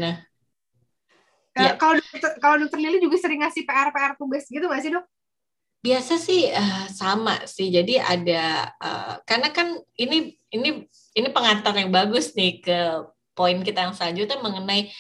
Benar 1.53 1.77
Ya. 1.77 1.77
Kalau 1.77 1.95
dokter, 2.01 2.31
kalau 2.41 2.57
dokter 2.65 2.79
Lili 2.81 2.99
juga 3.01 3.17
sering 3.21 3.45
ngasih 3.45 3.63
PR-PR 3.69 4.13
tugas 4.17 4.45
gitu 4.49 4.65
nggak 4.65 4.83
sih 4.83 4.93
dok? 4.93 5.05
Biasa 5.83 6.15
sih 6.17 6.43
uh, 6.49 6.87
sama 6.89 7.45
sih. 7.45 7.69
Jadi 7.69 7.99
ada 7.99 8.73
uh, 8.81 9.15
karena 9.29 9.53
kan 9.53 9.77
ini 9.99 10.33
ini 10.55 10.87
ini 11.13 11.29
pengantar 11.29 11.75
yang 11.77 11.93
bagus 11.93 12.33
nih 12.33 12.63
ke 12.63 12.79
poin 13.33 13.61
kita 13.65 13.89
yang 13.89 13.97
selanjutnya 13.97 14.39
mengenai 14.45 14.93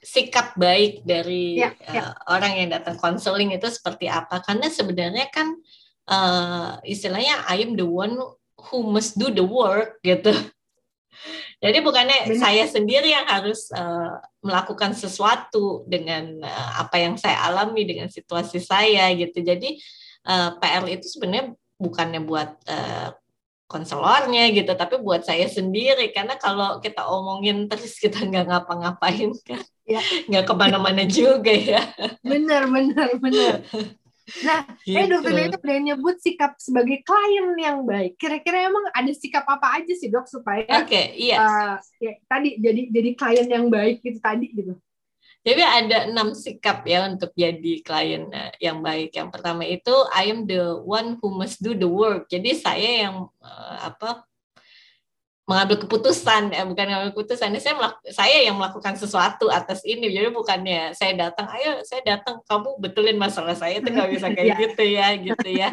sikap 0.00 0.56
baik 0.56 1.04
dari 1.04 1.60
ya, 1.60 1.70
ya. 1.88 2.12
Uh, 2.12 2.14
orang 2.36 2.52
yang 2.56 2.68
datang 2.72 2.96
konseling 3.00 3.54
itu 3.54 3.68
seperti 3.70 4.10
apa. 4.10 4.42
Karena 4.42 4.68
sebenarnya 4.68 5.30
kan 5.30 5.54
uh, 6.10 6.80
istilahnya 6.84 7.48
I 7.48 7.64
am 7.64 7.78
the 7.78 7.86
one 7.86 8.18
who 8.68 8.78
must 8.90 9.16
do 9.16 9.30
the 9.30 9.44
work 9.44 10.00
gitu. 10.02 10.32
Jadi 11.64 11.78
bukannya 11.80 12.18
Benar. 12.28 12.40
saya 12.44 12.64
sendiri 12.68 13.08
yang 13.08 13.24
harus 13.24 13.72
uh, 13.72 14.20
melakukan 14.44 14.92
sesuatu 14.92 15.88
dengan 15.88 16.44
uh, 16.44 16.84
apa 16.84 17.00
yang 17.00 17.16
saya 17.16 17.40
alami 17.48 17.88
dengan 17.88 18.12
situasi 18.12 18.60
saya 18.60 19.08
gitu. 19.16 19.40
Jadi 19.40 19.80
uh, 20.28 20.52
eh, 20.52 20.60
PR 20.60 20.84
itu 20.92 21.08
sebenarnya 21.08 21.56
bukannya 21.80 22.20
buat 22.20 22.60
uh, 22.68 23.16
konselornya 23.64 24.52
gitu, 24.52 24.76
tapi 24.76 25.00
buat 25.00 25.24
saya 25.24 25.48
sendiri 25.48 26.12
karena 26.12 26.36
kalau 26.36 26.84
kita 26.84 27.08
omongin 27.08 27.64
terus 27.64 27.96
kita 28.04 28.28
nggak 28.28 28.44
ngapa-ngapain 28.44 29.32
kan, 29.40 29.64
ya. 29.88 30.04
nggak 30.28 30.44
ke 30.44 30.52
mana-mana 30.52 31.08
juga 31.08 31.48
ya. 31.48 31.80
Benar, 32.20 32.68
benar, 32.68 33.08
benar. 33.16 33.64
Nah, 34.24 34.64
gitu. 34.80 34.96
eh 34.96 35.06
dokter 35.06 35.52
itu 35.52 35.58
udah 35.60 35.78
nyebut 35.84 36.16
sikap 36.16 36.56
sebagai 36.56 37.04
klien 37.04 37.48
yang 37.60 37.84
baik. 37.84 38.16
Kira-kira 38.16 38.72
emang 38.72 38.88
ada 38.96 39.12
sikap 39.12 39.44
apa 39.44 39.80
aja 39.80 39.92
sih 39.92 40.08
dok 40.08 40.24
supaya 40.24 40.64
Oke, 40.80 40.88
okay, 40.88 41.04
iya. 41.16 41.36
Uh, 41.44 41.76
ya, 42.00 42.12
tadi 42.24 42.56
jadi 42.56 42.82
jadi 42.88 43.10
klien 43.12 43.48
yang 43.48 43.66
baik 43.68 44.00
gitu 44.00 44.18
tadi 44.24 44.48
gitu. 44.52 44.74
Jadi 45.44 45.60
ada 45.60 46.08
enam 46.08 46.32
sikap 46.32 46.88
ya 46.88 47.04
untuk 47.04 47.36
jadi 47.36 47.84
klien 47.84 48.32
eh, 48.32 48.52
yang 48.64 48.80
baik. 48.80 49.12
Yang 49.12 49.28
pertama 49.28 49.68
itu 49.68 49.92
I 50.08 50.32
am 50.32 50.48
the 50.48 50.80
one 50.80 51.20
who 51.20 51.36
must 51.36 51.60
do 51.60 51.76
the 51.76 51.84
work. 51.84 52.32
Jadi 52.32 52.56
saya 52.56 53.08
yang 53.08 53.28
uh, 53.44 53.76
apa 53.92 54.24
mengambil 55.44 55.76
keputusan 55.84 56.56
ya 56.56 56.64
bukan 56.64 56.84
mengambil 56.88 57.10
keputusan. 57.12 57.52
Saya 57.60 57.76
melak 57.76 58.00
saya 58.08 58.38
yang 58.48 58.56
melakukan 58.56 58.96
sesuatu 58.96 59.52
atas 59.52 59.84
ini. 59.84 60.08
Jadi 60.08 60.32
bukannya 60.32 60.96
saya 60.96 61.12
datang 61.12 61.52
ayo 61.52 61.84
saya 61.84 62.00
datang 62.00 62.40
kamu 62.48 62.80
betulin 62.80 63.20
masalah 63.20 63.52
saya. 63.52 63.84
Itu 63.84 63.92
nggak 63.92 64.10
bisa 64.10 64.26
kayak 64.36 64.48
yeah. 64.48 64.60
gitu 64.64 64.84
ya 64.84 65.08
gitu 65.20 65.48
ya. 65.52 65.68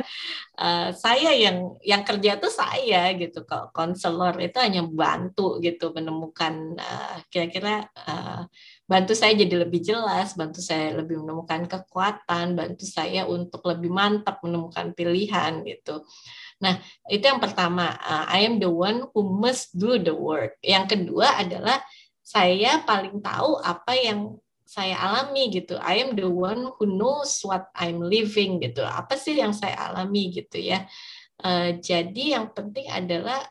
Uh, 0.59 0.91
saya 0.91 1.31
yang 1.31 1.79
yang 1.87 2.03
kerja 2.03 2.35
tuh 2.35 2.51
saya 2.51 3.15
gitu. 3.15 3.47
Kok 3.47 3.71
konselor 3.71 4.35
itu 4.43 4.59
hanya 4.59 4.83
bantu 4.83 5.63
gitu 5.63 5.95
menemukan 5.95 6.75
uh, 6.75 7.23
kira-kira 7.31 7.87
uh, 7.95 8.43
bantu 8.91 9.15
saya 9.15 9.39
jadi 9.39 9.63
lebih 9.63 9.79
jelas 9.79 10.35
bantu 10.35 10.59
saya 10.59 10.99
lebih 10.99 11.23
menemukan 11.23 11.63
kekuatan 11.63 12.59
bantu 12.59 12.83
saya 12.83 13.23
untuk 13.23 13.63
lebih 13.63 13.87
mantap 13.87 14.43
menemukan 14.43 14.91
pilihan 14.91 15.63
gitu 15.63 16.03
Nah, 16.61 16.77
itu 17.09 17.25
yang 17.25 17.41
pertama, 17.41 17.97
uh, 17.97 18.29
I 18.29 18.45
am 18.45 18.61
the 18.61 18.69
one 18.69 19.09
who 19.11 19.25
must 19.25 19.73
do 19.73 19.97
the 19.97 20.13
work. 20.13 20.61
Yang 20.61 20.95
kedua 20.95 21.41
adalah 21.41 21.81
saya 22.21 22.85
paling 22.85 23.17
tahu 23.19 23.57
apa 23.65 23.97
yang 23.97 24.37
saya 24.63 24.95
alami 24.95 25.51
gitu. 25.51 25.75
I 25.81 26.05
am 26.05 26.15
the 26.15 26.29
one 26.29 26.71
who 26.77 26.85
knows 26.85 27.41
what 27.43 27.67
I'm 27.75 27.99
living 27.99 28.61
gitu. 28.61 28.85
Apa 28.85 29.17
sih 29.17 29.35
yang 29.35 29.51
saya 29.51 29.91
alami 29.91 30.31
gitu 30.31 30.61
ya. 30.61 30.85
Uh, 31.41 31.75
jadi 31.81 32.39
yang 32.39 32.53
penting 32.53 32.87
adalah 32.87 33.41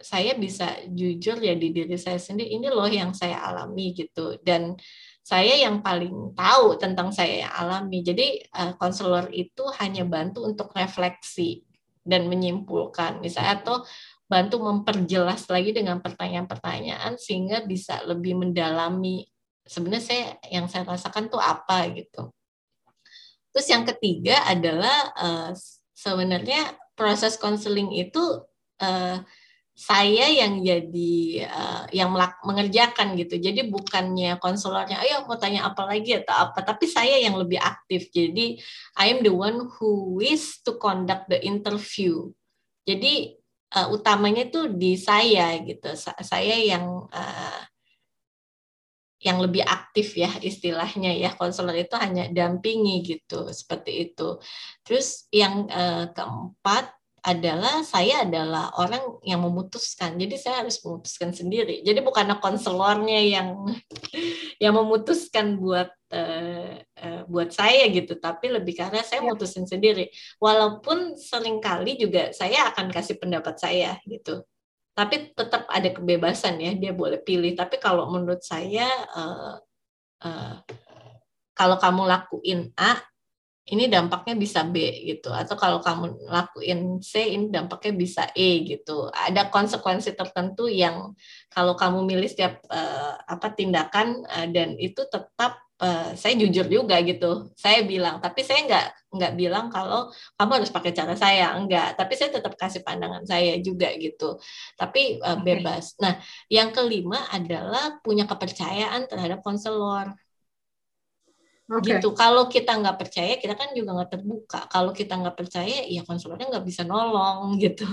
saya 0.00 0.32
bisa 0.34 0.82
jujur 0.88 1.36
ya 1.38 1.52
di 1.52 1.70
diri 1.70 1.94
saya 2.00 2.16
sendiri. 2.16 2.58
Ini 2.58 2.72
loh 2.72 2.88
yang 2.88 3.12
saya 3.12 3.44
alami 3.44 3.92
gitu. 3.92 4.40
Dan 4.40 4.72
saya 5.20 5.68
yang 5.68 5.84
paling 5.84 6.32
tahu 6.32 6.80
tentang 6.80 7.12
saya 7.12 7.44
yang 7.44 7.52
alami. 7.52 8.00
Jadi 8.00 8.48
konselor 8.80 9.28
uh, 9.28 9.34
itu 9.36 9.62
hanya 9.76 10.08
bantu 10.08 10.48
untuk 10.48 10.72
refleksi 10.72 11.67
dan 12.04 12.26
menyimpulkan 12.30 13.22
misalnya 13.22 13.62
atau 13.62 13.82
bantu 14.28 14.60
memperjelas 14.60 15.48
lagi 15.48 15.72
dengan 15.72 16.04
pertanyaan-pertanyaan 16.04 17.16
sehingga 17.16 17.64
bisa 17.64 18.04
lebih 18.04 18.36
mendalami 18.36 19.24
sebenarnya 19.64 20.04
saya 20.04 20.24
yang 20.52 20.68
saya 20.68 20.84
rasakan 20.84 21.32
tuh 21.32 21.40
apa 21.40 21.88
gitu. 21.96 22.28
Terus 23.52 23.66
yang 23.72 23.88
ketiga 23.88 24.44
adalah 24.44 25.12
uh, 25.16 25.50
sebenarnya 25.96 26.76
proses 26.92 27.40
konseling 27.40 27.90
itu 27.96 28.20
uh, 28.84 29.18
saya 29.78 30.26
yang 30.26 30.58
jadi 30.58 31.46
uh, 31.46 31.86
yang 31.94 32.10
mengerjakan 32.42 33.14
gitu. 33.14 33.38
Jadi 33.38 33.70
bukannya 33.70 34.34
konselornya, 34.42 34.98
ayo 35.06 35.22
mau 35.30 35.38
tanya 35.38 35.70
apa 35.70 35.86
lagi 35.86 36.18
atau 36.18 36.50
apa, 36.50 36.66
tapi 36.66 36.90
saya 36.90 37.14
yang 37.22 37.38
lebih 37.38 37.62
aktif. 37.62 38.10
Jadi 38.10 38.58
I 38.98 39.14
am 39.14 39.22
the 39.22 39.30
one 39.30 39.70
who 39.78 40.18
is 40.18 40.58
to 40.66 40.74
conduct 40.82 41.30
the 41.30 41.38
interview. 41.46 42.26
Jadi 42.82 43.38
uh, 43.78 43.94
utamanya 43.94 44.50
itu 44.50 44.66
di 44.66 44.98
saya 44.98 45.54
gitu. 45.62 45.94
Saya 46.26 46.58
yang 46.58 47.06
uh, 47.14 47.62
yang 49.22 49.38
lebih 49.38 49.62
aktif 49.62 50.18
ya 50.18 50.30
istilahnya 50.42 51.14
ya 51.14 51.38
konselor 51.38 51.74
itu 51.78 51.94
hanya 51.94 52.26
dampingi 52.34 53.06
gitu 53.06 53.46
seperti 53.54 54.10
itu. 54.10 54.42
Terus 54.82 55.30
yang 55.30 55.70
uh, 55.70 56.10
keempat 56.10 56.97
adalah 57.28 57.84
saya 57.84 58.24
adalah 58.24 58.72
orang 58.80 59.20
yang 59.20 59.44
memutuskan. 59.44 60.16
Jadi 60.16 60.40
saya 60.40 60.64
harus 60.64 60.80
memutuskan 60.80 61.36
sendiri. 61.36 61.84
Jadi 61.84 62.00
bukan 62.00 62.32
konselornya 62.40 63.20
yang 63.20 63.68
yang 64.64 64.72
memutuskan 64.72 65.60
buat 65.60 65.92
uh, 66.08 66.80
uh, 66.80 67.22
buat 67.28 67.52
saya 67.52 67.84
gitu, 67.92 68.16
tapi 68.16 68.48
lebih 68.48 68.80
karena 68.80 69.04
saya 69.04 69.20
ya. 69.20 69.28
mutusin 69.28 69.68
sendiri. 69.68 70.08
Walaupun 70.40 71.20
sering 71.20 71.60
kali 71.60 72.00
juga 72.00 72.32
saya 72.32 72.72
akan 72.72 72.88
kasih 72.88 73.20
pendapat 73.20 73.60
saya 73.60 74.00
gitu. 74.08 74.40
Tapi 74.96 75.36
tetap 75.36 75.68
ada 75.68 75.92
kebebasan 75.92 76.58
ya, 76.58 76.72
dia 76.74 76.96
boleh 76.96 77.20
pilih. 77.20 77.52
Tapi 77.52 77.76
kalau 77.76 78.08
menurut 78.08 78.40
saya 78.40 78.88
uh, 79.12 79.54
uh, 80.24 80.54
kalau 81.52 81.76
kamu 81.76 82.02
lakuin 82.08 82.60
A, 82.80 82.98
ini 83.68 83.84
dampaknya 83.92 84.34
bisa 84.34 84.64
B 84.64 84.80
gitu. 85.04 85.28
Atau 85.28 85.60
kalau 85.60 85.84
kamu 85.84 86.24
lakuin 86.28 87.00
C 87.04 87.36
ini 87.36 87.52
dampaknya 87.52 87.92
bisa 87.92 88.22
E 88.32 88.64
gitu. 88.64 89.12
Ada 89.12 89.52
konsekuensi 89.52 90.16
tertentu 90.16 90.66
yang 90.72 91.12
kalau 91.52 91.76
kamu 91.76 92.04
milih 92.08 92.28
setiap 92.28 92.64
uh, 92.72 93.20
apa 93.28 93.52
tindakan 93.52 94.24
uh, 94.24 94.48
dan 94.48 94.72
itu 94.80 95.04
tetap 95.04 95.60
uh, 95.84 96.16
saya 96.16 96.34
jujur 96.40 96.64
juga 96.64 96.96
gitu. 97.04 97.52
Saya 97.60 97.84
bilang 97.84 98.24
tapi 98.24 98.40
saya 98.40 98.64
nggak 98.64 98.86
nggak 99.08 99.32
bilang 99.36 99.68
kalau 99.68 100.08
kamu 100.40 100.50
harus 100.64 100.72
pakai 100.72 100.92
cara 100.96 101.12
saya. 101.12 101.52
Enggak 101.52 101.92
tapi 102.00 102.12
saya 102.16 102.40
tetap 102.40 102.56
kasih 102.56 102.80
pandangan 102.80 103.28
saya 103.28 103.60
juga 103.60 103.92
gitu. 104.00 104.40
Tapi 104.80 105.20
uh, 105.20 105.38
bebas. 105.44 105.92
Nah 106.00 106.16
yang 106.48 106.72
kelima 106.72 107.28
adalah 107.28 108.00
punya 108.00 108.24
kepercayaan 108.24 109.04
terhadap 109.12 109.44
konselor 109.44 110.16
Okay. 111.68 112.00
gitu. 112.00 112.16
Kalau 112.16 112.48
kita 112.48 112.80
nggak 112.80 112.96
percaya, 112.96 113.36
kita 113.36 113.52
kan 113.52 113.76
juga 113.76 113.92
nggak 114.00 114.10
terbuka. 114.16 114.60
Kalau 114.72 114.90
kita 114.96 115.20
nggak 115.20 115.36
percaya, 115.36 115.84
ya 115.84 116.00
konselornya 116.00 116.48
nggak 116.48 116.64
bisa 116.64 116.82
nolong 116.88 117.54
gitu. 117.64 117.84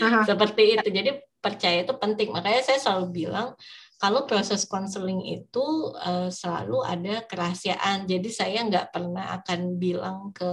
Aha. 0.00 0.24
Seperti 0.24 0.80
itu. 0.80 0.88
Jadi 0.88 1.10
percaya 1.36 1.84
itu 1.84 1.92
penting. 2.00 2.32
Makanya 2.32 2.64
saya 2.64 2.80
selalu 2.80 3.06
bilang 3.12 3.52
kalau 4.00 4.26
proses 4.26 4.64
konseling 4.66 5.22
itu 5.28 5.92
uh, 5.94 6.32
selalu 6.32 6.80
ada 6.82 7.22
kerahasiaan. 7.28 8.08
Jadi 8.08 8.28
saya 8.32 8.64
nggak 8.64 8.90
pernah 8.90 9.36
akan 9.38 9.76
bilang 9.76 10.32
ke 10.32 10.48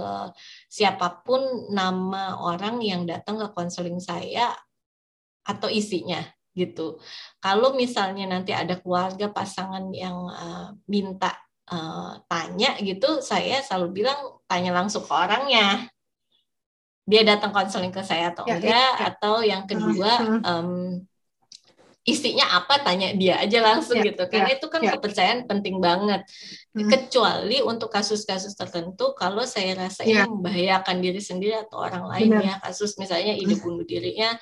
siapa 0.68 1.24
pun 1.24 1.40
nama 1.72 2.38
orang 2.44 2.84
yang 2.84 3.08
datang 3.08 3.40
ke 3.40 3.48
konseling 3.56 3.98
saya 3.98 4.52
atau 5.48 5.72
isinya 5.72 6.20
gitu. 6.52 7.00
Kalau 7.40 7.72
misalnya 7.72 8.28
nanti 8.28 8.52
ada 8.52 8.76
keluarga 8.76 9.32
pasangan 9.32 9.88
yang 9.96 10.28
uh, 10.28 10.76
minta 10.84 11.34
uh, 11.70 12.18
tanya 12.26 12.76
gitu, 12.82 13.22
saya 13.22 13.62
selalu 13.62 14.02
bilang 14.02 14.18
tanya 14.50 14.74
langsung 14.74 15.06
ke 15.06 15.12
orangnya. 15.14 15.86
Dia 17.06 17.26
datang 17.26 17.50
konseling 17.50 17.90
ke 17.90 18.02
saya 18.06 18.30
atau 18.30 18.46
ya, 18.46 18.58
enggak, 18.58 18.70
ya, 18.70 18.86
ya. 18.94 19.06
atau 19.10 19.34
yang 19.42 19.66
kedua 19.66 20.42
um, 20.46 21.02
isinya 22.06 22.56
apa 22.56 22.80
tanya 22.80 23.12
dia 23.18 23.42
aja 23.42 23.58
langsung 23.62 23.98
ya, 23.98 24.14
gitu. 24.14 24.30
Karena 24.30 24.54
ya, 24.54 24.56
itu 24.58 24.66
kan 24.70 24.80
ya. 24.82 24.94
kepercayaan 24.94 25.40
penting 25.50 25.82
banget. 25.82 26.22
Hmm. 26.70 26.86
Kecuali 26.86 27.58
untuk 27.66 27.90
kasus-kasus 27.90 28.54
tertentu 28.54 29.12
kalau 29.18 29.42
saya 29.42 29.74
rasa 29.74 30.06
ya. 30.06 30.22
ini 30.22 30.30
membahayakan 30.30 30.96
diri 31.02 31.18
sendiri 31.18 31.66
atau 31.66 31.82
orang 31.82 32.06
lain 32.06 32.30
Benar. 32.38 32.46
ya. 32.46 32.54
Kasus 32.62 32.94
misalnya 32.96 33.34
ide 33.34 33.58
bunuh 33.58 33.82
dirinya 33.82 34.38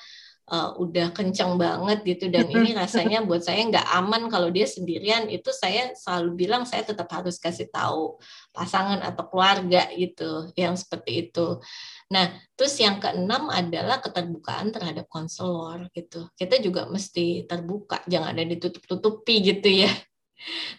uh, 0.49 0.75
udah 0.81 1.13
kenceng 1.13 1.55
banget 1.55 2.01
gitu 2.03 2.27
dan 2.33 2.49
ini 2.49 2.73
rasanya 2.73 3.21
buat 3.21 3.45
saya 3.45 3.63
nggak 3.69 3.87
aman 3.95 4.27
kalau 4.27 4.49
dia 4.49 4.65
sendirian 4.65 5.29
itu 5.29 5.53
saya 5.53 5.93
selalu 5.93 6.45
bilang 6.45 6.65
saya 6.65 6.83
tetap 6.83 7.07
harus 7.13 7.37
kasih 7.37 7.69
tahu 7.69 8.17
pasangan 8.49 8.99
atau 9.05 9.29
keluarga 9.29 9.87
gitu 9.93 10.49
yang 10.57 10.73
seperti 10.73 11.29
itu. 11.29 11.61
Nah, 12.09 12.33
terus 12.57 12.75
yang 12.81 12.97
keenam 12.97 13.47
adalah 13.53 14.01
keterbukaan 14.01 14.73
terhadap 14.73 15.05
konselor 15.07 15.87
gitu. 15.93 16.27
Kita 16.33 16.57
juga 16.57 16.89
mesti 16.89 17.45
terbuka, 17.45 18.01
jangan 18.09 18.33
ada 18.33 18.43
ditutup-tutupi 18.43 19.45
gitu 19.53 19.85
ya. 19.85 19.91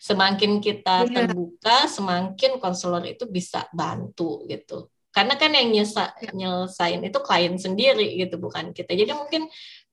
Semakin 0.01 0.59
kita 0.59 1.07
iya. 1.07 1.15
terbuka, 1.25 1.87
semakin 1.87 2.59
konselor 2.59 3.07
itu 3.07 3.29
bisa 3.31 3.71
bantu 3.71 4.45
gitu 4.51 4.91
karena 5.11 5.35
kan 5.35 5.51
yang 5.51 5.75
nyesa, 5.75 6.15
nyelesain 6.31 7.03
itu 7.03 7.19
klien 7.23 7.55
sendiri 7.59 8.15
gitu 8.19 8.39
bukan 8.39 8.71
kita. 8.71 8.95
Jadi 8.95 9.11
mungkin 9.11 9.51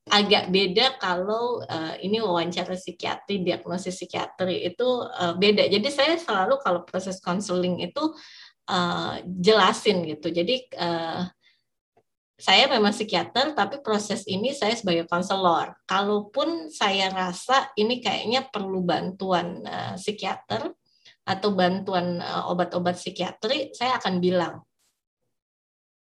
agak 0.07 0.47
beda 0.53 0.95
kalau 1.01 1.59
uh, 1.65 1.95
ini 1.99 2.23
wawancara 2.23 2.79
psikiatri 2.79 3.43
diagnosis 3.43 3.97
psikiatri 3.97 4.63
itu 4.63 4.87
uh, 5.03 5.35
beda. 5.35 5.67
Jadi 5.67 5.89
saya 5.91 6.15
selalu 6.15 6.61
kalau 6.63 6.87
proses 6.87 7.19
konseling 7.19 7.83
itu 7.83 8.13
uh, 8.71 9.19
jelasin 9.25 10.07
gitu. 10.07 10.31
Jadi 10.31 10.69
uh, 10.79 11.27
saya 12.37 12.69
memang 12.69 12.93
psikiater, 12.93 13.57
tapi 13.57 13.81
proses 13.81 14.21
ini 14.29 14.53
saya 14.53 14.77
sebagai 14.77 15.09
konselor. 15.09 15.73
Kalaupun 15.89 16.69
saya 16.69 17.09
rasa 17.09 17.73
ini 17.73 17.97
kayaknya 17.97 18.45
perlu 18.45 18.85
bantuan 18.85 19.65
uh, 19.65 19.97
psikiater 19.97 20.69
atau 21.25 21.49
bantuan 21.57 22.21
uh, 22.21 22.45
obat-obat 22.53 22.95
psikiatri, 22.95 23.73
saya 23.73 23.97
akan 23.97 24.21
bilang 24.21 24.66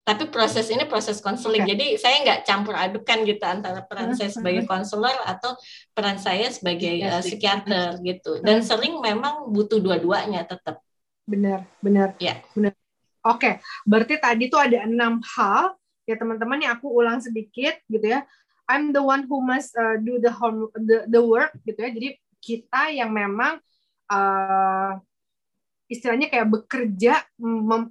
tapi 0.09 0.25
proses 0.33 0.73
ini 0.73 0.89
proses 0.89 1.21
konseling. 1.21 1.69
Okay. 1.69 1.77
Jadi 1.77 1.87
saya 2.01 2.17
nggak 2.25 2.41
campur 2.49 2.73
adukan 2.73 3.29
gitu 3.29 3.45
antara 3.45 3.85
peran 3.85 4.17
saya 4.17 4.33
sebagai 4.33 4.65
konselor 4.65 5.13
atau 5.29 5.53
peran 5.93 6.17
saya 6.17 6.49
sebagai 6.49 7.05
uh, 7.05 7.21
psikiater 7.21 8.01
gitu. 8.01 8.41
Dan 8.41 8.65
sering 8.65 9.05
memang 9.05 9.53
butuh 9.53 9.77
dua-duanya 9.77 10.49
tetap. 10.49 10.81
Benar, 11.29 11.69
benar. 11.85 12.17
Ya. 12.17 12.41
Benar. 12.57 12.73
Oke, 13.21 13.61
berarti 13.85 14.17
tadi 14.17 14.49
tuh 14.49 14.65
ada 14.65 14.89
enam 14.89 15.21
hal 15.37 15.77
ya 16.09 16.17
teman-teman 16.17 16.65
yang 16.65 16.81
aku 16.81 16.89
ulang 16.89 17.21
sedikit 17.21 17.77
gitu 17.93 18.09
ya. 18.09 18.25
I'm 18.65 18.97
the 18.97 19.05
one 19.05 19.29
who 19.29 19.45
must 19.45 19.77
uh, 19.77 20.01
do 20.01 20.17
the 20.17 20.33
home 20.33 20.73
the, 20.73 21.05
the 21.05 21.21
work 21.21 21.53
gitu 21.69 21.77
ya. 21.85 21.93
Jadi 21.93 22.09
kita 22.41 22.97
yang 22.97 23.13
memang 23.13 23.61
uh, 24.09 24.97
istilahnya 25.89 26.29
kayak 26.29 26.53
bekerja 26.53 27.25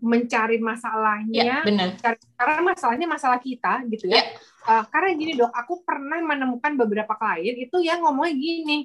mencari 0.06 0.62
masalahnya 0.62 1.42
ya, 1.42 1.60
benar. 1.66 1.98
karena 2.38 2.62
masalahnya 2.62 3.08
masalah 3.10 3.42
kita 3.42 3.82
gitu 3.90 4.06
ya, 4.06 4.22
ya. 4.22 4.24
Uh, 4.70 4.84
karena 4.94 5.18
gini 5.18 5.34
dok 5.34 5.50
aku 5.50 5.82
pernah 5.82 6.22
menemukan 6.22 6.78
beberapa 6.78 7.18
klien 7.18 7.58
itu 7.58 7.82
yang 7.82 8.06
ngomongnya 8.06 8.38
gini 8.38 8.78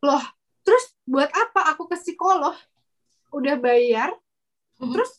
loh 0.00 0.24
terus 0.64 0.96
buat 1.04 1.28
apa 1.28 1.76
aku 1.76 1.92
ke 1.92 1.96
psikolog 2.00 2.56
udah 3.36 3.54
bayar 3.60 4.16
hmm. 4.80 4.90
terus 4.96 5.12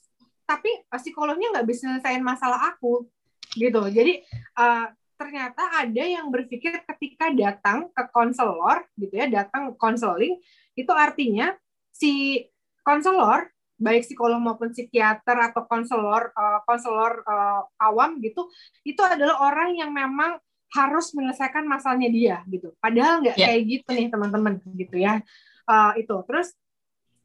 tapi 0.50 0.70
psikolognya 0.98 1.54
nggak 1.54 1.68
bisa 1.70 1.88
nyelesain 1.88 2.26
masalah 2.26 2.74
aku 2.74 3.06
gitu 3.54 3.82
jadi 3.94 4.26
uh, 4.58 4.90
ternyata 5.14 5.86
ada 5.86 6.04
yang 6.04 6.34
berpikir 6.34 6.82
ketika 6.84 7.30
datang 7.30 7.94
ke 7.94 8.04
konselor 8.10 8.84
gitu 8.98 9.14
ya 9.14 9.30
datang 9.30 9.78
konseling 9.78 10.42
itu 10.74 10.90
artinya 10.90 11.54
si 11.94 12.42
konselor 12.86 13.50
baik 13.80 14.06
psikolog 14.06 14.40
maupun 14.40 14.72
psikiater 14.72 15.52
atau 15.52 15.66
konselor 15.66 16.30
uh, 16.38 16.62
konselor 16.64 17.26
uh, 17.26 17.66
awam 17.82 18.22
gitu 18.22 18.48
itu 18.86 19.02
adalah 19.02 19.50
orang 19.50 19.76
yang 19.76 19.92
memang 19.92 20.38
harus 20.74 21.14
menyelesaikan 21.14 21.70
masalahnya 21.70 22.10
dia 22.10 22.38
gitu. 22.50 22.74
Padahal 22.82 23.22
nggak 23.22 23.38
yeah. 23.38 23.54
kayak 23.54 23.62
gitu 23.70 23.90
nih 23.94 24.08
teman-teman 24.10 24.58
gitu 24.74 24.98
ya. 24.98 25.22
Uh, 25.70 25.94
itu. 26.02 26.18
Terus 26.26 26.58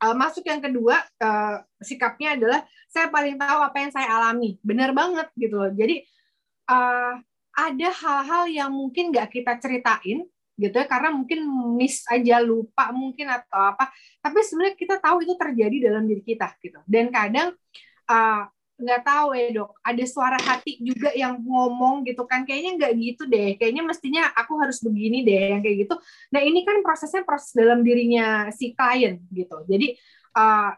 uh, 0.04 0.12
masuk 0.12 0.44
yang 0.44 0.60
kedua 0.60 1.00
uh, 1.24 1.64
sikapnya 1.80 2.36
adalah 2.36 2.60
saya 2.92 3.08
paling 3.08 3.40
tahu 3.40 3.58
apa 3.64 3.76
yang 3.80 3.92
saya 3.92 4.08
alami. 4.20 4.60
Benar 4.60 4.92
banget 4.92 5.32
gitu 5.40 5.56
loh. 5.56 5.72
Jadi 5.72 6.04
uh, 6.68 7.16
ada 7.56 7.88
hal-hal 7.90 8.44
yang 8.52 8.70
mungkin 8.70 9.10
nggak 9.10 9.32
kita 9.32 9.56
ceritain 9.58 10.28
gitu 10.58 10.74
ya 10.74 10.86
karena 10.90 11.14
mungkin 11.14 11.46
miss 11.78 12.02
aja 12.10 12.42
lupa 12.42 12.90
mungkin 12.90 13.30
atau 13.30 13.72
apa. 13.72 13.94
Tapi 14.18 14.38
sebenarnya 14.42 14.74
kita 14.74 14.98
tahu 14.98 15.22
itu 15.22 15.34
terjadi 15.38 15.76
dalam 15.88 16.04
diri 16.04 16.22
kita 16.26 16.50
gitu. 16.58 16.82
Dan 16.84 17.14
kadang 17.14 17.54
uh, 18.10 18.42
nggak 18.78 19.02
tahu 19.02 19.34
ya 19.34 19.46
dok 19.58 19.74
ada 19.82 20.04
suara 20.06 20.38
hati 20.38 20.78
juga 20.82 21.14
yang 21.14 21.38
ngomong 21.38 22.02
gitu 22.02 22.26
kan. 22.26 22.42
Kayaknya 22.42 22.70
nggak 22.74 22.92
gitu 22.98 23.22
deh. 23.30 23.54
Kayaknya 23.54 23.82
mestinya 23.86 24.22
aku 24.34 24.58
harus 24.58 24.82
begini 24.82 25.22
deh 25.22 25.54
yang 25.54 25.62
kayak 25.62 25.86
gitu. 25.86 25.94
Nah 26.34 26.42
ini 26.42 26.66
kan 26.66 26.82
prosesnya 26.82 27.22
proses 27.22 27.54
dalam 27.54 27.86
dirinya 27.86 28.50
si 28.50 28.74
klien 28.74 29.22
gitu. 29.30 29.62
Jadi 29.70 29.94
uh, 30.34 30.74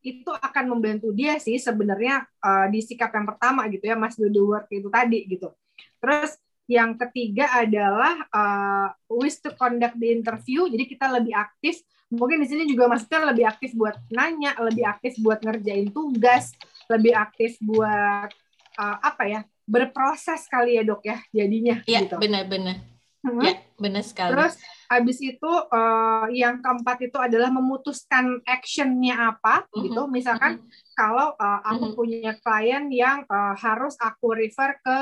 itu 0.00 0.32
akan 0.32 0.64
membantu 0.74 1.12
dia 1.12 1.36
sih 1.36 1.60
sebenarnya 1.60 2.24
uh, 2.40 2.66
di 2.72 2.80
sikap 2.80 3.12
yang 3.12 3.28
pertama 3.28 3.68
gitu 3.68 3.84
ya 3.84 3.96
mas 4.00 4.16
do 4.16 4.32
the 4.32 4.42
work 4.42 4.66
itu 4.72 4.88
tadi 4.90 5.28
gitu. 5.28 5.54
Terus 6.00 6.34
yang 6.70 6.94
ketiga 6.94 7.50
adalah 7.50 8.14
uh, 8.30 8.88
wish 9.10 9.42
to 9.42 9.50
conduct 9.58 9.98
the 9.98 10.14
interview 10.14 10.70
jadi 10.70 10.86
kita 10.86 11.06
lebih 11.10 11.34
aktif 11.34 11.82
mungkin 12.10 12.42
di 12.42 12.46
sini 12.50 12.66
juga 12.66 12.90
maksudnya 12.90 13.30
lebih 13.30 13.46
aktif 13.46 13.70
buat 13.78 13.94
nanya, 14.10 14.58
lebih 14.58 14.82
aktif 14.82 15.14
buat 15.22 15.38
ngerjain 15.40 15.94
tugas, 15.94 16.50
lebih 16.90 17.14
aktif 17.14 17.54
buat 17.62 18.30
uh, 18.76 18.98
apa 18.98 19.22
ya 19.30 19.40
berproses 19.62 20.50
kali 20.50 20.74
ya 20.76 20.82
dok 20.82 21.06
ya 21.06 21.22
jadinya. 21.30 21.78
Iya 21.86 22.10
gitu. 22.10 22.18
benar-benar. 22.18 22.82
Hmm. 23.20 23.38
Ya 23.44 23.62
benar 23.78 24.02
sekali. 24.02 24.32
Terus 24.34 24.54
habis 24.90 25.18
itu 25.22 25.52
uh, 25.52 26.26
yang 26.34 26.58
keempat 26.58 26.98
itu 27.06 27.18
adalah 27.20 27.52
memutuskan 27.54 28.42
actionnya 28.42 29.36
apa 29.36 29.68
mm-hmm. 29.70 29.82
gitu. 29.86 30.02
Misalkan 30.10 30.52
mm-hmm. 30.58 30.96
kalau 30.98 31.36
uh, 31.38 31.60
aku 31.62 31.94
mm-hmm. 31.94 31.98
punya 32.00 32.32
klien 32.42 32.84
yang 32.90 33.22
uh, 33.30 33.54
harus 33.54 33.94
aku 34.02 34.34
refer 34.34 34.74
ke 34.82 34.98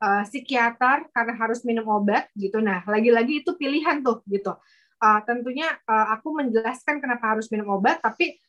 uh, 0.00 0.22
psikiater 0.26 1.10
karena 1.12 1.34
harus 1.36 1.62
minum 1.62 1.86
obat 1.90 2.30
gitu. 2.34 2.58
Nah 2.62 2.82
lagi-lagi 2.88 3.44
itu 3.44 3.52
pilihan 3.54 4.00
tuh 4.00 4.22
gitu 4.30 4.54
uh, 5.04 5.20
tentunya 5.24 5.68
uh, 5.84 6.16
aku 6.16 6.32
menjelaskan 6.32 7.04
kenapa 7.04 7.36
harus 7.36 7.52
minum 7.52 7.76
obat, 7.76 8.00
tapi 8.00 8.40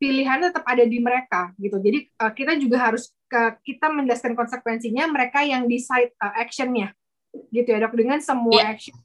pilihan 0.00 0.42
tetap 0.42 0.64
ada 0.66 0.82
di 0.82 0.98
mereka 0.98 1.52
gitu. 1.60 1.78
Jadi 1.78 2.08
uh, 2.18 2.32
kita 2.32 2.58
juga 2.58 2.90
harus 2.90 3.12
ke, 3.28 3.60
kita 3.62 3.92
menjelaskan 3.92 4.34
konsekuensinya, 4.34 5.06
mereka 5.12 5.44
yang 5.44 5.68
decide 5.68 6.16
uh, 6.18 6.34
actionnya, 6.40 6.96
gitu 7.52 7.68
ya 7.68 7.78
dok. 7.84 7.94
Dengan 7.94 8.18
semua 8.24 8.58
yeah. 8.58 8.72
action, 8.72 8.96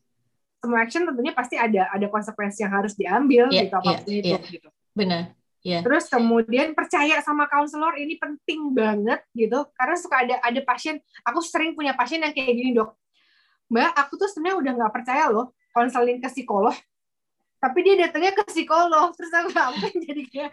semua 0.64 0.80
action 0.82 1.04
tentunya 1.06 1.34
pasti 1.36 1.56
ada 1.60 1.92
ada 1.92 2.08
konsekuensi 2.10 2.66
yang 2.66 2.74
harus 2.74 2.94
diambil 2.98 3.52
yeah, 3.54 3.68
gitu 3.68 3.76
apa 3.78 3.84
pun 3.84 3.94
yeah, 4.10 4.20
itu 4.24 4.30
yeah. 4.34 4.42
gitu. 4.50 4.70
Benar. 4.98 5.24
Yeah. 5.66 5.82
Terus 5.84 6.08
kemudian 6.08 6.78
percaya 6.78 7.20
sama 7.26 7.50
konselor 7.50 7.98
ini 8.00 8.16
penting 8.16 8.72
banget 8.72 9.20
gitu 9.36 9.68
karena 9.76 9.96
suka 10.00 10.24
ada 10.24 10.36
ada 10.40 10.62
pasien 10.64 11.02
aku 11.26 11.44
sering 11.44 11.74
punya 11.76 11.98
pasien 11.98 12.24
yang 12.24 12.32
kayak 12.32 12.56
gini 12.56 12.78
dok 12.78 12.96
mbak 13.68 13.92
aku 14.00 14.16
tuh 14.16 14.32
sebenarnya 14.32 14.58
udah 14.64 14.72
nggak 14.80 14.94
percaya 14.96 15.26
loh 15.28 15.52
konseling 15.76 16.24
ke 16.24 16.30
psikolog 16.32 16.76
tapi 17.58 17.80
dia 17.84 17.96
datangnya 18.08 18.32
ke 18.38 18.44
psikolog 18.48 19.12
terus 19.14 19.32
aku 19.34 19.50
ngapain 19.52 19.98
jadi 20.08 20.24
kayak 20.32 20.52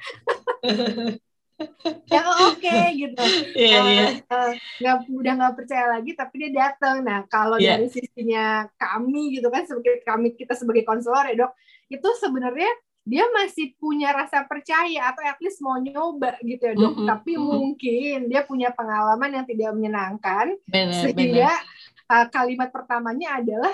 ya 2.10 2.22
oke 2.26 2.58
okay, 2.58 2.98
gitu 2.98 3.22
yeah, 3.54 3.78
uh, 3.78 3.86
yeah. 3.86 4.10
Uh, 4.26 4.52
nggak 4.82 4.96
udah 5.06 5.32
nggak 5.38 5.54
percaya 5.54 5.84
lagi 5.94 6.10
tapi 6.18 6.34
dia 6.42 6.50
datang 6.50 7.06
nah 7.06 7.22
kalau 7.30 7.62
yeah. 7.62 7.78
dari 7.78 7.86
sisinya 7.86 8.66
kami 8.74 9.38
gitu 9.38 9.46
kan 9.54 9.62
sebagai 9.62 10.02
kami 10.02 10.34
kita 10.34 10.58
sebagai 10.58 10.82
konselor 10.82 11.30
ya 11.30 11.46
dok 11.46 11.52
itu 11.86 12.08
sebenarnya 12.18 12.72
dia 13.04 13.28
masih 13.36 13.76
punya 13.76 14.16
rasa 14.16 14.48
percaya 14.48 15.12
atau 15.12 15.20
at 15.28 15.36
least 15.44 15.60
mau 15.60 15.76
nyoba 15.76 16.40
gitu 16.40 16.72
ya 16.72 16.74
dok 16.74 16.92
mm 16.92 16.96
-hmm. 16.96 17.08
tapi 17.12 17.32
mm 17.36 17.40
-hmm. 17.40 17.52
mungkin 17.52 18.18
dia 18.32 18.42
punya 18.48 18.68
pengalaman 18.72 19.30
yang 19.30 19.46
tidak 19.46 19.70
menyenangkan 19.76 20.56
bener, 20.64 21.04
sehingga 21.04 21.52
bener. 21.52 21.72
Uh, 22.04 22.26
kalimat 22.32 22.68
pertamanya 22.72 23.40
adalah 23.40 23.72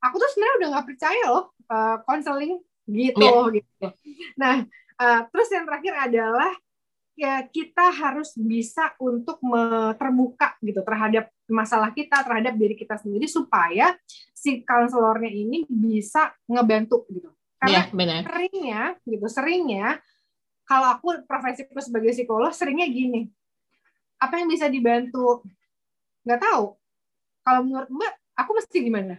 aku 0.00 0.16
tuh 0.16 0.28
sebenarnya 0.32 0.56
udah 0.56 0.68
nggak 0.72 0.88
percaya 0.88 1.24
loh 1.28 1.44
konseling 2.08 2.56
uh, 2.56 2.88
gitu 2.90 3.20
yeah. 3.22 3.54
gitu. 3.54 3.86
Nah, 4.34 4.54
uh, 4.98 5.20
terus 5.30 5.48
yang 5.54 5.64
terakhir 5.68 5.94
adalah 5.96 6.50
ya 7.20 7.44
kita 7.46 7.92
harus 7.92 8.32
bisa 8.32 8.96
untuk 8.96 9.44
terbuka 10.00 10.56
gitu 10.64 10.80
terhadap 10.80 11.28
masalah 11.52 11.92
kita, 11.92 12.24
terhadap 12.24 12.56
diri 12.56 12.72
kita 12.72 12.96
sendiri 12.96 13.28
supaya 13.28 13.92
si 14.32 14.64
konselornya 14.64 15.28
ini 15.28 15.68
bisa 15.68 16.32
ngebantu 16.48 17.04
gitu. 17.12 17.28
Karena 17.60 17.84
yeah, 17.84 17.86
benar. 17.92 18.22
seringnya 18.24 18.82
gitu, 19.04 19.26
seringnya 19.28 19.86
kalau 20.64 20.88
aku 20.96 21.06
profesiku 21.28 21.76
sebagai 21.84 22.16
psikolog 22.16 22.52
seringnya 22.56 22.88
gini. 22.88 23.28
Apa 24.16 24.40
yang 24.40 24.48
bisa 24.48 24.66
dibantu? 24.72 25.44
Nggak 26.24 26.40
tahu. 26.40 26.64
Kalau 27.44 27.60
menurut 27.64 27.88
Mbak, 27.92 28.12
aku 28.36 28.50
mesti 28.56 28.78
gimana? 28.80 29.16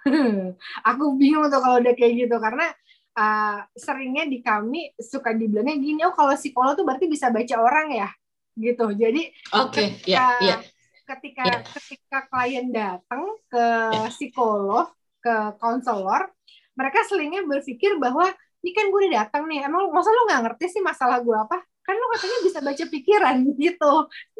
aku 0.88 1.04
bingung 1.16 1.48
tuh 1.52 1.60
kalau 1.60 1.76
udah 1.80 1.94
kayak 1.96 2.24
gitu 2.24 2.36
karena 2.40 2.72
uh, 3.16 3.58
seringnya 3.76 4.24
di 4.28 4.40
kami 4.40 4.92
suka 4.96 5.36
dibilangnya 5.36 5.76
gini 5.76 6.00
oh 6.08 6.14
kalau 6.16 6.32
psikolog 6.36 6.72
tuh 6.76 6.86
berarti 6.88 7.06
bisa 7.10 7.28
baca 7.28 7.56
orang 7.60 7.88
ya 7.92 8.08
gitu 8.56 8.92
jadi 8.92 9.30
okay. 9.52 9.96
ketika 10.00 10.08
yeah, 10.08 10.30
yeah. 10.40 10.60
ketika 11.06 11.42
yeah. 11.46 11.60
ketika 11.64 12.18
klien 12.28 12.66
datang 12.72 13.24
ke 13.48 13.66
yeah. 13.92 14.08
psikolog 14.12 14.88
ke 15.20 15.36
konselor 15.60 16.32
mereka 16.74 17.02
seringnya 17.06 17.42
berpikir 17.46 17.98
bahwa 18.00 18.28
ini 18.60 18.70
kan 18.76 18.92
gue 18.92 19.00
udah 19.08 19.12
datang 19.24 19.48
nih 19.48 19.64
emang 19.64 19.88
masa 19.88 20.12
lo 20.12 20.28
nggak 20.28 20.42
ngerti 20.46 20.66
sih 20.78 20.82
masalah 20.84 21.18
gue 21.24 21.36
apa? 21.36 21.58
Kan 21.80 21.94
lo 21.96 22.06
katanya 22.12 22.38
bisa 22.44 22.58
baca 22.60 22.84
pikiran 22.86 23.36
gitu. 23.62 23.92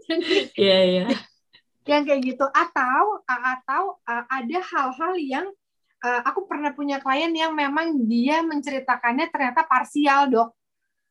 Iya 0.09 0.49
yeah, 0.57 0.83
iya. 0.85 1.05
Yeah 1.11 1.21
yang 1.91 2.03
kayak 2.07 2.21
gitu. 2.23 2.47
Atau 2.47 3.25
atau 3.27 3.99
ada 4.07 4.59
hal-hal 4.63 5.13
yang 5.19 5.47
uh, 6.05 6.21
aku 6.25 6.47
pernah 6.47 6.71
punya 6.71 7.03
klien 7.03 7.33
yang 7.35 7.53
memang 7.53 8.07
dia 8.07 8.45
menceritakannya 8.47 9.27
ternyata 9.29 9.67
parsial 9.67 10.31
dok. 10.31 10.55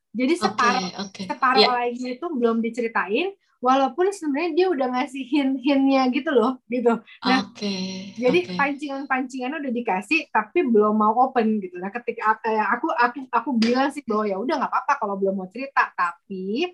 Jadi 0.10 0.34
separuh 0.42 0.90
okay, 0.90 0.98
okay. 1.06 1.26
separuh 1.30 1.62
yeah. 1.62 1.74
lagi 1.86 2.18
itu 2.18 2.26
belum 2.26 2.66
diceritain 2.66 3.30
walaupun 3.60 4.08
sebenarnya 4.16 4.52
dia 4.56 4.68
udah 4.72 4.88
ngasih 4.96 5.24
hint-hintnya 5.28 6.08
gitu 6.16 6.32
loh 6.32 6.58
gitu. 6.72 7.00
Nah 7.24 7.44
okay, 7.52 8.16
jadi 8.16 8.40
okay. 8.48 8.56
pancingan-pancingannya 8.56 9.60
udah 9.60 9.74
dikasih 9.76 10.32
tapi 10.32 10.64
belum 10.64 10.96
mau 10.96 11.14
open 11.28 11.60
gitu. 11.60 11.76
Nah 11.76 11.92
ketika 11.92 12.40
uh, 12.40 12.68
aku 12.72 12.88
aku 12.96 13.18
aku 13.28 13.50
bilang 13.60 13.92
sih 13.92 14.04
bahwa 14.08 14.26
ya 14.26 14.40
udah 14.40 14.56
nggak 14.64 14.72
apa-apa 14.72 14.94
kalau 14.96 15.16
belum 15.20 15.44
mau 15.44 15.50
cerita. 15.52 15.92
Tapi 15.92 16.72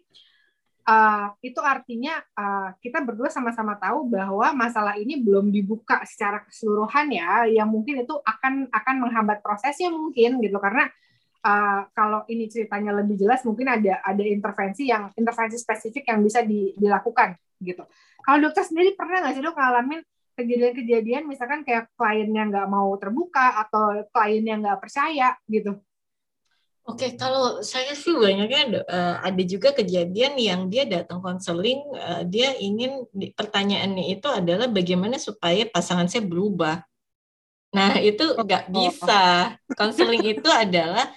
uh, 0.85 1.27
itu 1.41 1.59
artinya 1.59 2.21
uh, 2.37 2.77
kita 2.77 3.01
berdua 3.01 3.33
sama-sama 3.33 3.75
tahu 3.81 4.05
bahwa 4.05 4.53
masalah 4.53 4.93
ini 5.01 5.17
belum 5.17 5.49
dibuka 5.49 6.05
secara 6.05 6.45
keseluruhan 6.45 7.09
ya, 7.09 7.49
yang 7.49 7.69
mungkin 7.69 8.05
itu 8.05 8.13
akan 8.21 8.69
akan 8.69 8.95
menghambat 9.01 9.41
prosesnya 9.41 9.89
mungkin 9.89 10.37
gitu. 10.37 10.61
Karena 10.61 10.85
uh, 11.45 11.81
kalau 11.93 12.25
ini 12.25 12.49
ceritanya 12.49 12.97
lebih 12.97 13.21
jelas 13.21 13.45
mungkin 13.45 13.69
ada 13.69 14.01
ada 14.01 14.23
intervensi 14.25 14.89
yang 14.89 15.13
intervensi 15.13 15.61
spesifik 15.61 16.09
yang 16.09 16.25
bisa 16.25 16.41
di, 16.41 16.73
dilakukan 16.73 17.37
gitu. 17.61 17.85
Kalau 18.25 18.37
dokter 18.41 18.65
sendiri 18.65 18.97
pernah 18.97 19.21
nggak 19.21 19.33
sih 19.37 19.43
dok 19.45 19.55
ngalamin 19.55 20.01
kejadian-kejadian 20.35 21.23
misalkan 21.29 21.63
kayak 21.63 21.87
kliennya 21.95 22.43
nggak 22.51 22.67
mau 22.67 22.91
terbuka 22.99 23.61
atau 23.61 24.03
kliennya 24.11 24.59
nggak 24.59 24.79
percaya 24.81 25.37
gitu? 25.47 25.77
Oke, 26.85 27.17
kalau 27.17 27.65
saya 27.65 27.97
sih 27.97 28.13
banyaknya 28.13 28.85
uh, 28.85 29.17
ada 29.25 29.41
juga 29.41 29.73
kejadian 29.73 30.37
yang 30.37 30.69
dia 30.69 30.85
datang 30.85 31.17
konseling, 31.17 31.81
uh, 31.97 32.21
dia 32.29 32.53
ingin 32.61 33.09
pertanyaannya 33.33 34.13
itu 34.13 34.29
adalah 34.29 34.69
bagaimana 34.69 35.17
supaya 35.17 35.65
pasangan 35.65 36.05
saya 36.05 36.21
berubah. 36.21 36.85
Nah 37.73 37.97
itu 37.97 38.37
nggak 38.37 38.69
bisa. 38.69 39.57
Konseling 39.73 40.29
itu 40.37 40.45
adalah 40.45 41.09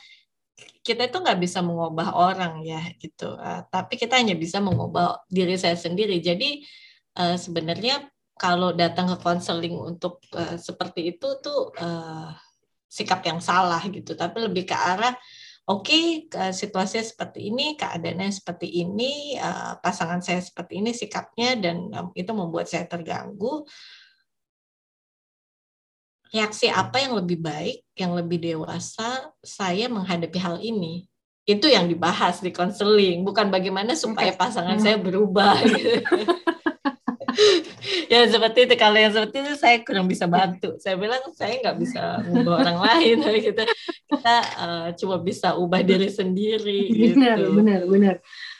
kita 0.89 1.13
itu 1.13 1.19
nggak 1.21 1.41
bisa 1.45 1.61
mengubah 1.61 2.17
orang 2.17 2.65
ya 2.65 2.81
gitu, 2.97 3.37
uh, 3.37 3.61
tapi 3.69 4.01
kita 4.01 4.17
hanya 4.17 4.33
bisa 4.33 4.59
mengubah 4.65 5.29
diri 5.29 5.61
saya 5.61 5.77
sendiri. 5.77 6.17
Jadi 6.25 6.65
uh, 7.21 7.37
sebenarnya 7.37 8.09
kalau 8.41 8.73
datang 8.73 9.13
ke 9.13 9.17
konseling 9.21 9.77
untuk 9.77 10.25
uh, 10.33 10.57
seperti 10.57 11.13
itu 11.13 11.29
tuh 11.45 11.77
uh, 11.77 12.33
sikap 12.89 13.21
yang 13.29 13.45
salah 13.45 13.85
gitu, 13.85 14.17
tapi 14.17 14.41
lebih 14.41 14.65
ke 14.65 14.73
arah 14.73 15.13
oke 15.69 15.85
okay, 15.85 16.25
situasinya 16.57 17.05
seperti 17.05 17.53
ini, 17.53 17.77
keadaannya 17.77 18.33
seperti 18.33 18.81
ini, 18.81 19.37
uh, 19.37 19.77
pasangan 19.85 20.25
saya 20.25 20.41
seperti 20.41 20.81
ini 20.81 20.97
sikapnya 20.97 21.61
dan 21.61 21.93
um, 21.93 22.09
itu 22.17 22.33
membuat 22.33 22.73
saya 22.73 22.89
terganggu. 22.89 23.69
Reaksi 26.29 26.69
apa 26.69 27.01
yang 27.01 27.17
lebih 27.17 27.41
baik, 27.41 27.79
yang 27.97 28.13
lebih 28.13 28.39
dewasa 28.41 29.33
saya 29.41 29.89
menghadapi 29.89 30.39
hal 30.39 30.61
ini? 30.61 31.09
Itu 31.49 31.65
yang 31.65 31.89
dibahas 31.89 32.45
di 32.45 32.53
konseling, 32.53 33.25
bukan 33.25 33.49
bagaimana 33.49 33.97
supaya 33.97 34.37
pasangan 34.37 34.77
saya 34.77 35.01
berubah. 35.01 35.57
Gitu. 35.65 36.05
ya 38.13 38.25
seperti 38.27 38.67
itu 38.67 38.75
kalau 38.75 38.99
yang 38.99 39.13
seperti 39.13 39.37
itu 39.45 39.55
saya 39.61 39.77
kurang 39.85 40.09
bisa 40.09 40.25
bantu 40.27 40.75
saya 40.81 40.97
bilang 40.97 41.21
saya 41.37 41.61
nggak 41.61 41.77
bisa 41.79 42.03
mengubah 42.25 42.55
orang 42.65 42.79
lain 42.83 43.17
gitu 43.47 43.63
kita 44.09 44.37
uh, 44.59 44.89
cuma 44.97 45.17
bisa 45.21 45.55
ubah 45.55 45.85
diri 45.85 46.09
sendiri 46.09 46.89
benar 47.15 47.37
gitu. 47.39 47.51
benar 47.55 47.81
benar 47.87 48.17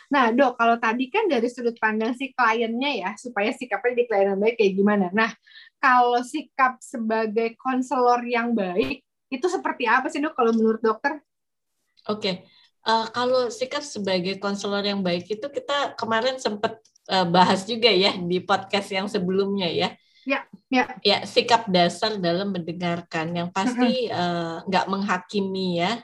nah 0.09 0.33
dok 0.33 0.57
kalau 0.57 0.81
tadi 0.81 1.13
kan 1.13 1.29
dari 1.29 1.49
sudut 1.53 1.77
pandang 1.77 2.17
si 2.17 2.33
kliennya 2.33 2.91
ya 3.05 3.11
supaya 3.21 3.53
sikapnya 3.53 3.93
di 3.93 4.05
klien 4.09 4.33
yang 4.33 4.41
baik 4.41 4.57
kayak 4.57 4.73
gimana 4.77 5.07
nah 5.13 5.31
kalau 5.79 6.25
sikap 6.25 6.81
sebagai 6.81 7.55
konselor 7.61 8.25
yang 8.25 8.57
baik 8.57 9.05
itu 9.29 9.47
seperti 9.47 9.85
apa 9.85 10.09
sih 10.09 10.25
dok 10.25 10.33
kalau 10.33 10.57
menurut 10.57 10.81
dokter 10.81 11.21
oke 12.09 12.21
okay. 12.21 12.35
Uh, 12.89 13.05
kalau 13.13 13.53
sikap 13.53 13.85
sebagai 13.85 14.41
konselor 14.41 14.81
yang 14.81 15.05
baik 15.05 15.29
itu 15.29 15.45
kita 15.45 15.93
kemarin 15.93 16.41
sempat 16.41 16.81
uh, 17.13 17.29
bahas 17.29 17.69
juga 17.69 17.93
ya 17.93 18.17
di 18.17 18.41
podcast 18.41 18.89
yang 18.89 19.05
sebelumnya 19.13 19.69
ya. 19.69 19.89
Ya, 20.29 20.41
ya. 20.69 20.85
Ya, 21.01 21.19
sikap 21.25 21.69
dasar 21.69 22.21
dalam 22.21 22.53
mendengarkan 22.53 23.33
yang 23.33 23.49
pasti 23.49 24.09
nggak 24.65 24.87
uh, 24.87 24.91
menghakimi 24.93 25.85
ya. 25.85 26.01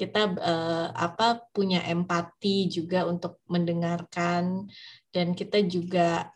Kita 0.00 0.32
uh, 0.32 0.88
apa 0.96 1.44
punya 1.52 1.84
empati 1.84 2.72
juga 2.72 3.04
untuk 3.04 3.44
mendengarkan 3.52 4.64
dan 5.12 5.36
kita 5.36 5.60
juga 5.68 6.32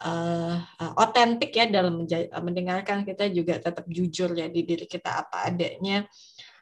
otentik 1.00 1.48
uh, 1.48 1.56
ya 1.56 1.66
dalam 1.72 2.04
mendengarkan 2.44 3.08
kita 3.08 3.32
juga 3.32 3.56
tetap 3.56 3.88
jujur 3.88 4.36
ya 4.36 4.52
di 4.52 4.68
diri 4.68 4.84
kita 4.84 5.24
apa 5.24 5.48
adanya 5.48 6.04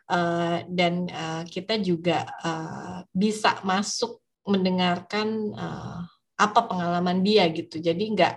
uh, 0.06 0.62
dan 0.70 1.10
uh, 1.10 1.42
kita 1.42 1.82
juga 1.82 2.22
uh, 2.46 3.02
bisa 3.10 3.58
masuk 3.66 4.22
mendengarkan 4.46 5.58
uh, 5.58 6.06
apa 6.38 6.60
pengalaman 6.66 7.22
dia 7.22 7.46
gitu. 7.50 7.78
Jadi 7.78 8.14
nggak 8.14 8.34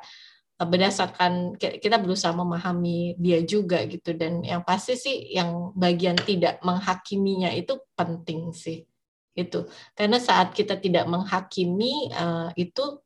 berdasarkan 0.55 1.59
kita 1.59 1.99
berusaha 1.99 2.31
memahami 2.31 3.19
dia 3.19 3.43
juga 3.43 3.83
gitu 3.83 4.15
dan 4.15 4.39
yang 4.39 4.63
pasti 4.63 4.95
sih 4.95 5.35
yang 5.35 5.75
bagian 5.75 6.15
tidak 6.15 6.63
menghakiminya 6.63 7.51
itu 7.51 7.75
penting 7.91 8.55
sih 8.55 8.87
itu 9.35 9.67
karena 9.99 10.15
saat 10.15 10.55
kita 10.55 10.79
tidak 10.79 11.11
menghakimi 11.11 12.07
uh, 12.15 12.55
itu 12.55 13.03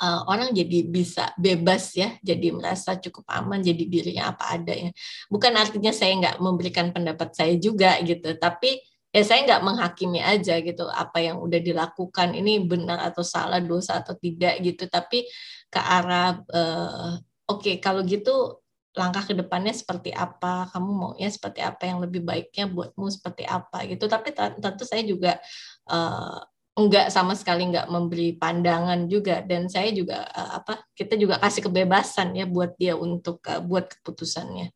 uh, 0.00 0.20
orang 0.26 0.50
jadi 0.50 0.78
bisa 0.86 1.30
bebas 1.38 1.94
ya, 1.94 2.18
jadi 2.20 2.50
merasa 2.54 2.98
cukup 2.98 3.26
aman, 3.30 3.62
jadi 3.62 3.84
dirinya 3.86 4.34
apa 4.34 4.58
adanya. 4.58 4.90
Bukan 5.30 5.52
artinya 5.54 5.92
saya 5.94 6.16
nggak 6.18 6.36
memberikan 6.42 6.90
pendapat 6.90 7.34
saya 7.34 7.54
juga 7.58 7.98
gitu, 8.02 8.34
tapi 8.38 8.82
ya 9.14 9.22
saya 9.22 9.46
nggak 9.46 9.62
menghakimi 9.62 10.18
aja 10.18 10.58
gitu 10.58 10.90
apa 10.90 11.22
yang 11.22 11.38
udah 11.38 11.60
dilakukan 11.62 12.34
ini 12.34 12.66
benar 12.66 12.98
atau 13.06 13.22
salah, 13.22 13.62
dosa 13.62 14.02
atau 14.02 14.18
tidak 14.18 14.58
gitu, 14.66 14.90
tapi 14.90 15.30
ke 15.70 15.78
arah 15.78 16.42
uh, 16.50 17.14
oke 17.46 17.62
okay, 17.62 17.78
kalau 17.78 18.02
gitu 18.02 18.58
langkah 18.94 19.26
ke 19.26 19.34
depannya 19.34 19.74
seperti 19.74 20.14
apa, 20.14 20.70
kamu 20.70 20.90
maunya 20.94 21.28
seperti 21.28 21.60
apa? 21.60 21.82
Yang 21.82 21.98
lebih 22.08 22.22
baiknya 22.22 22.70
buatmu 22.70 23.10
seperti 23.10 23.42
apa? 23.42 23.82
Gitu. 23.90 24.06
Tapi 24.06 24.30
tentu 24.34 24.86
saya 24.86 25.02
juga 25.02 25.42
uh, 25.90 26.38
enggak 26.78 27.10
sama 27.10 27.34
sekali 27.34 27.66
enggak 27.66 27.90
memberi 27.90 28.38
pandangan 28.38 29.10
juga. 29.10 29.42
Dan 29.42 29.66
saya 29.66 29.90
juga 29.90 30.22
uh, 30.30 30.62
apa 30.62 30.86
kita 30.94 31.18
juga 31.18 31.42
kasih 31.42 31.66
kebebasan 31.66 32.38
ya 32.38 32.46
buat 32.46 32.78
dia 32.78 32.94
untuk 32.94 33.42
uh, 33.50 33.58
buat 33.58 33.90
keputusannya. 33.98 34.70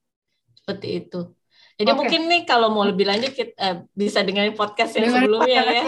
Seperti 0.58 0.88
itu 1.06 1.37
jadi 1.78 1.94
okay. 1.94 1.98
mungkin 2.02 2.22
nih 2.26 2.42
kalau 2.42 2.74
mau 2.74 2.82
lebih 2.82 3.06
lanjut 3.06 3.30
kita 3.38 3.54
uh, 3.54 3.76
bisa 3.94 4.26
dengerin 4.26 4.58
podcast 4.58 4.98
yang 4.98 5.14
dengerin 5.14 5.22
sebelumnya 5.22 5.60
podcast. 5.62 5.78
ya. 5.78 5.84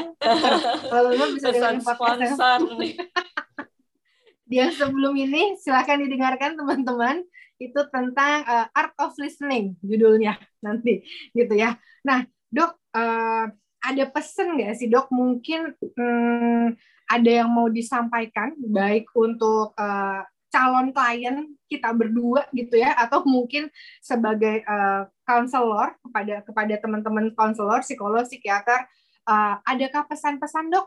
Kalau 0.87 1.09
bisa 1.35 1.49
dengerin 1.51 1.83
podcast 1.83 2.31
sponsor 2.39 2.59
nih. 2.79 2.93
Yang 4.63 4.71
sebelum 4.79 5.15
ini 5.19 5.43
silahkan 5.59 5.99
didengarkan 5.99 6.55
teman-teman. 6.55 7.27
Itu 7.59 7.91
tentang 7.91 8.47
uh, 8.47 8.71
art 8.71 8.95
of 9.03 9.19
listening 9.19 9.75
judulnya 9.83 10.39
nanti 10.63 11.03
gitu 11.35 11.59
ya. 11.59 11.75
Nah 12.07 12.23
dok 12.55 12.79
uh, 12.95 13.51
ada 13.83 14.05
pesan 14.15 14.63
nggak 14.63 14.79
sih 14.79 14.87
dok? 14.87 15.11
Mungkin 15.11 15.75
hmm, 15.75 16.67
ada 17.11 17.31
yang 17.43 17.51
mau 17.51 17.67
disampaikan 17.67 18.55
baik 18.63 19.11
untuk 19.19 19.75
uh, 19.75 20.23
calon 20.51 20.91
klien 20.91 21.55
kita 21.71 21.95
berdua 21.95 22.45
gitu 22.51 22.75
ya 22.77 22.93
atau 22.99 23.23
mungkin 23.23 23.71
sebagai 24.03 24.67
konselor 25.23 25.95
uh, 25.95 25.99
kepada 26.03 26.35
kepada 26.43 26.75
teman-teman 26.83 27.31
konselor 27.39 27.81
psikolog 27.87 28.27
psikiater 28.27 28.91
uh, 29.31 29.63
adakah 29.63 30.05
pesan-pesan 30.11 30.75
dok? 30.75 30.87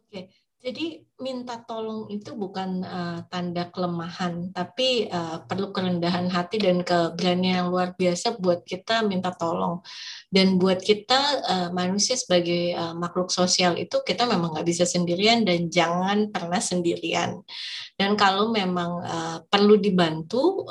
Oke, 0.00 0.32
jadi 0.58 1.06
minta 1.22 1.58
tolong 1.62 2.10
itu 2.10 2.34
bukan 2.34 2.82
uh, 2.82 3.22
tanda 3.30 3.70
kelemahan, 3.70 4.50
tapi 4.50 5.06
uh, 5.06 5.42
perlu 5.46 5.70
kerendahan 5.70 6.26
hati 6.26 6.58
dan 6.58 6.82
keberanian 6.82 7.62
yang 7.62 7.68
luar 7.70 7.94
biasa 7.94 8.38
buat 8.42 8.66
kita 8.66 9.06
minta 9.06 9.30
tolong. 9.30 9.82
Dan 10.26 10.58
buat 10.58 10.82
kita 10.82 11.20
uh, 11.46 11.68
manusia 11.70 12.18
sebagai 12.18 12.74
uh, 12.74 12.90
makhluk 12.94 13.30
sosial 13.30 13.78
itu 13.78 14.02
kita 14.02 14.26
memang 14.26 14.54
nggak 14.54 14.66
bisa 14.66 14.82
sendirian 14.82 15.46
dan 15.46 15.70
jangan 15.70 16.34
pernah 16.34 16.58
sendirian. 16.58 17.38
Dan 17.94 18.18
kalau 18.18 18.50
memang 18.50 19.02
uh, 19.02 19.38
perlu 19.46 19.78
dibantu, 19.78 20.66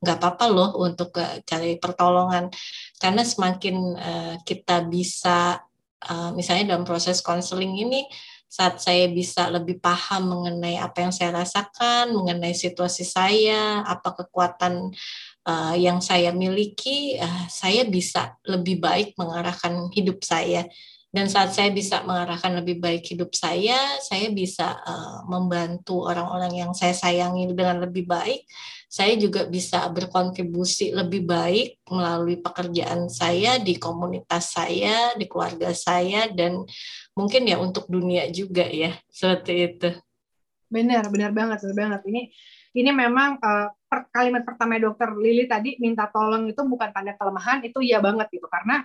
nggak 0.00 0.16
uh, 0.16 0.20
apa-apa 0.20 0.46
loh 0.52 0.70
untuk 0.84 1.16
uh, 1.16 1.40
cari 1.48 1.80
pertolongan, 1.80 2.52
karena 3.00 3.24
semakin 3.24 3.76
uh, 3.96 4.34
kita 4.44 4.84
bisa, 4.84 5.64
uh, 6.12 6.30
misalnya 6.36 6.76
dalam 6.76 6.84
proses 6.84 7.24
konseling 7.24 7.72
ini 7.72 8.04
saat 8.54 8.78
saya 8.78 9.10
bisa 9.10 9.50
lebih 9.50 9.82
paham 9.82 10.30
mengenai 10.30 10.78
apa 10.78 11.02
yang 11.02 11.10
saya 11.10 11.34
rasakan, 11.34 12.14
mengenai 12.14 12.54
situasi 12.54 13.02
saya, 13.02 13.82
apa 13.82 14.14
kekuatan 14.14 14.94
uh, 15.42 15.74
yang 15.74 15.98
saya 15.98 16.30
miliki, 16.30 17.18
uh, 17.18 17.50
saya 17.50 17.82
bisa 17.82 18.38
lebih 18.46 18.78
baik 18.78 19.18
mengarahkan 19.18 19.90
hidup 19.90 20.22
saya. 20.22 20.70
Dan 21.14 21.30
saat 21.30 21.54
saya 21.54 21.70
bisa 21.70 22.02
mengarahkan 22.02 22.58
lebih 22.58 22.82
baik 22.82 23.06
hidup 23.06 23.30
saya, 23.38 23.78
saya 24.02 24.34
bisa 24.34 24.74
uh, 24.82 25.22
membantu 25.30 26.10
orang-orang 26.10 26.66
yang 26.66 26.74
saya 26.74 26.90
sayangi 26.90 27.54
dengan 27.54 27.86
lebih 27.86 28.02
baik. 28.02 28.42
Saya 28.90 29.14
juga 29.14 29.46
bisa 29.46 29.86
berkontribusi 29.94 30.90
lebih 30.90 31.22
baik 31.22 31.86
melalui 31.86 32.42
pekerjaan 32.42 33.06
saya 33.06 33.62
di 33.62 33.78
komunitas 33.78 34.58
saya, 34.58 35.14
di 35.14 35.30
keluarga 35.30 35.70
saya, 35.70 36.26
dan 36.34 36.66
mungkin 37.14 37.46
ya 37.46 37.62
untuk 37.62 37.86
dunia 37.86 38.26
juga 38.34 38.66
ya 38.66 38.98
seperti 39.06 39.52
itu. 39.70 39.90
Benar, 40.66 41.14
benar 41.14 41.30
banget, 41.30 41.62
benar 41.62 41.78
banget. 41.78 42.00
Ini 42.10 42.22
ini 42.74 42.90
memang 42.90 43.38
uh, 43.38 43.70
per, 43.86 44.10
kalimat 44.10 44.42
pertama 44.42 44.82
dokter 44.82 45.14
Lili 45.14 45.46
tadi 45.46 45.78
minta 45.78 46.10
tolong 46.10 46.50
itu 46.50 46.58
bukan 46.66 46.90
tanda 46.90 47.14
kelemahan, 47.14 47.62
itu 47.62 47.78
ya 47.86 48.02
banget 48.02 48.26
gitu 48.34 48.50
karena 48.50 48.82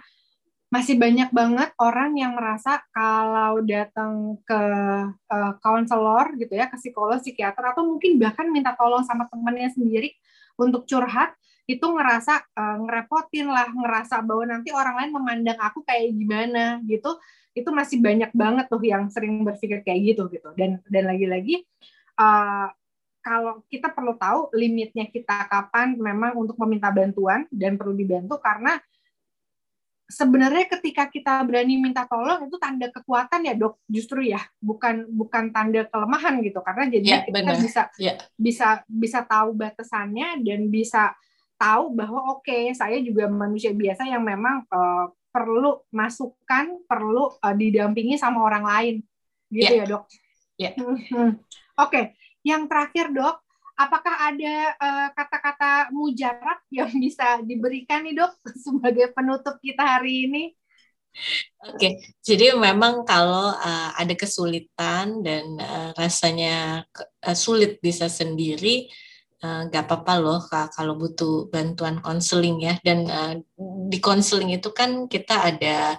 masih 0.70 1.02
banyak 1.02 1.34
banget 1.34 1.74
orang 1.82 2.14
yang 2.14 2.38
merasa 2.38 2.78
kalau 2.94 3.58
datang 3.66 4.38
ke 4.46 4.62
konselor 5.66 6.30
uh, 6.30 6.38
gitu 6.38 6.54
ya, 6.54 6.70
ke 6.70 6.78
psikolog, 6.78 7.18
psikiater 7.18 7.74
atau 7.74 7.82
mungkin 7.82 8.22
bahkan 8.22 8.46
minta 8.54 8.78
tolong 8.78 9.02
sama 9.02 9.26
temannya 9.34 9.74
sendiri 9.74 10.14
untuk 10.62 10.86
curhat 10.86 11.34
itu 11.66 11.82
ngerasa 11.82 12.54
uh, 12.54 12.78
ngerepotin 12.86 13.50
lah, 13.50 13.70
ngerasa 13.70 14.22
bahwa 14.22 14.46
nanti 14.46 14.70
orang 14.70 15.06
lain 15.06 15.12
memandang 15.14 15.58
aku 15.58 15.82
kayak 15.82 16.14
gimana 16.14 16.82
gitu. 16.86 17.18
Itu 17.58 17.74
masih 17.74 17.98
banyak 18.02 18.30
banget 18.34 18.66
tuh 18.70 18.82
yang 18.86 19.10
sering 19.10 19.42
berpikir 19.42 19.82
kayak 19.82 20.14
gitu 20.14 20.30
gitu. 20.30 20.54
Dan 20.54 20.82
dan 20.86 21.10
lagi-lagi 21.10 21.66
uh, 22.18 22.70
kalau 23.26 23.62
kita 23.70 23.90
perlu 23.94 24.18
tahu 24.18 24.54
limitnya 24.54 25.10
kita 25.10 25.50
kapan 25.50 25.98
memang 25.98 26.38
untuk 26.38 26.58
meminta 26.62 26.90
bantuan 26.90 27.46
dan 27.54 27.78
perlu 27.78 27.94
dibantu 27.94 28.38
karena 28.42 28.78
sebenarnya 30.10 30.66
ketika 30.66 31.06
kita 31.06 31.46
berani 31.46 31.78
minta 31.78 32.10
tolong 32.10 32.50
itu 32.50 32.58
tanda 32.58 32.90
kekuatan 32.90 33.46
ya 33.46 33.54
dok 33.54 33.78
justru 33.86 34.26
ya 34.26 34.42
bukan 34.58 35.06
bukan 35.14 35.54
tanda 35.54 35.86
kelemahan 35.86 36.42
gitu 36.42 36.66
karena 36.66 36.90
jadi 36.90 37.08
ya, 37.08 37.20
kita 37.30 37.38
bener. 37.46 37.62
bisa 37.62 37.82
ya. 38.02 38.14
bisa 38.34 38.82
bisa 38.90 39.22
tahu 39.22 39.54
batasannya 39.54 40.42
dan 40.42 40.66
bisa 40.74 41.14
tahu 41.62 41.94
bahwa 41.94 42.40
oke 42.40 42.42
okay, 42.42 42.74
saya 42.74 42.98
juga 43.06 43.30
manusia 43.30 43.70
biasa 43.70 44.10
yang 44.10 44.26
memang 44.26 44.66
uh, 44.74 45.14
perlu 45.30 45.86
masukan, 45.94 46.82
perlu 46.90 47.30
uh, 47.38 47.54
didampingi 47.54 48.18
sama 48.18 48.42
orang 48.42 48.66
lain, 48.66 48.96
gitu 49.54 49.74
yeah. 49.78 49.86
ya 49.86 49.92
dok. 49.92 50.04
Yeah. 50.60 50.74
Oke, 50.76 51.38
okay. 51.80 52.04
yang 52.44 52.68
terakhir 52.68 53.14
dok, 53.14 53.40
apakah 53.80 54.16
ada 54.28 54.76
uh, 54.76 55.08
kata-kata 55.16 55.96
mujarab 55.96 56.60
yang 56.68 56.92
bisa 57.00 57.40
diberikan 57.48 58.04
nih 58.04 58.20
dok 58.20 58.36
sebagai 58.68 59.16
penutup 59.16 59.56
kita 59.64 59.82
hari 59.82 60.28
ini? 60.28 60.44
Oke, 61.66 61.74
okay. 61.74 61.92
jadi 62.22 62.54
memang 62.54 63.02
kalau 63.08 63.56
uh, 63.56 63.90
ada 63.98 64.14
kesulitan 64.14 65.26
dan 65.26 65.58
uh, 65.58 65.90
rasanya 65.98 66.86
uh, 67.26 67.34
sulit 67.34 67.82
bisa 67.82 68.06
sendiri, 68.06 68.86
Eh, 69.40 69.62
nggak 69.72 69.84
uh, 69.84 69.88
apa-apa 69.88 70.14
loh 70.20 70.40
kalau 70.76 71.00
butuh 71.00 71.48
bantuan 71.48 72.04
konseling 72.04 72.60
ya 72.60 72.76
dan 72.84 73.08
uh, 73.08 73.40
di 73.88 73.96
konseling 74.04 74.52
itu 74.52 74.68
kan 74.76 75.08
kita 75.08 75.32
ada 75.32 75.96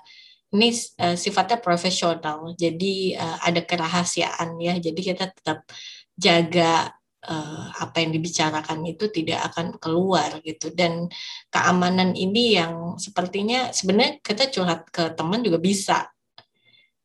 ini 0.53 0.69
uh, 1.01 1.17
sifatnya 1.17 1.57
profesional 1.57 2.53
jadi 2.53 3.17
uh, 3.17 3.41
ada 3.41 3.65
kerahasiaan 3.65 4.61
ya 4.61 4.77
jadi 4.77 5.01
kita 5.01 5.33
tetap 5.33 5.65
jaga 6.21 6.93
uh, 7.27 7.67
apa 7.83 7.97
yang 8.01 8.15
dibicarakan 8.17 8.87
itu 8.89 9.11
tidak 9.13 9.53
akan 9.53 9.77
keluar 9.77 10.41
gitu 10.41 10.73
dan 10.73 11.09
keamanan 11.53 12.17
ini 12.17 12.57
yang 12.57 12.97
sepertinya 12.97 13.75
sebenarnya 13.75 14.23
kita 14.25 14.49
curhat 14.49 14.89
ke 14.89 15.13
teman 15.13 15.45
juga 15.45 15.61
bisa 15.61 16.09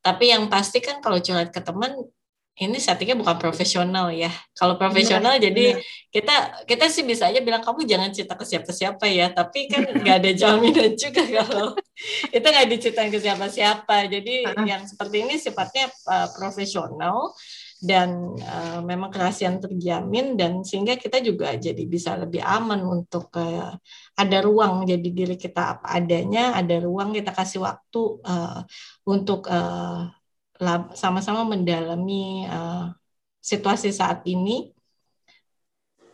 tapi 0.05 0.29
yang 0.29 0.45
pasti 0.47 0.79
kan 0.85 1.01
kalau 1.01 1.17
curhat 1.17 1.49
ke 1.49 1.59
teman 1.65 1.97
ini 2.55 2.79
settingnya 2.79 3.19
bukan 3.19 3.35
profesional 3.35 4.07
ya. 4.15 4.31
Kalau 4.55 4.79
profesional 4.79 5.35
benar, 5.35 5.43
jadi 5.43 5.65
benar. 5.75 5.83
kita 6.07 6.35
kita 6.63 6.85
sih 6.87 7.03
bisa 7.03 7.27
aja 7.27 7.43
bilang 7.43 7.59
kamu 7.59 7.83
jangan 7.83 8.15
cerita 8.15 8.39
ke 8.39 8.47
siapa-siapa 8.47 9.05
ya. 9.11 9.27
Tapi 9.35 9.67
kan 9.67 9.83
nggak 9.83 10.15
ada 10.23 10.31
jaminan 10.39 10.95
juga 10.95 11.19
kalau 11.27 11.75
itu 12.31 12.47
nggak 12.47 12.67
diceritain 12.71 13.11
ke 13.11 13.19
siapa-siapa. 13.19 14.07
Jadi 14.07 14.47
uh 14.47 14.55
-huh. 14.55 14.63
yang 14.63 14.87
seperti 14.87 15.27
ini 15.27 15.35
sifatnya 15.35 15.91
uh, 16.07 16.31
profesional 16.31 17.35
dan 17.83 18.39
uh, 18.39 18.79
memang 18.79 19.11
kerahasiaan 19.11 19.59
terjamin 19.59 20.39
dan 20.39 20.63
sehingga 20.63 20.95
kita 20.95 21.19
juga 21.19 21.51
jadi 21.59 21.83
bisa 21.83 22.15
lebih 22.15 22.39
aman 22.39 22.79
untuk 22.87 23.27
uh, 23.35 23.75
ada 24.15 24.37
ruang 24.39 24.87
jadi 24.87 25.03
diri 25.03 25.35
kita 25.35 25.75
apa 25.79 25.99
adanya 25.99 26.55
ada 26.55 26.79
ruang 26.79 27.11
kita 27.11 27.35
kasih 27.35 27.67
waktu 27.67 28.01
uh, 28.23 28.63
untuk 29.03 29.51
uh, 29.51 30.07
sama-sama 30.95 31.43
mendalami 31.43 32.47
uh, 32.47 32.95
situasi 33.43 33.91
saat 33.91 34.23
ini 34.23 34.71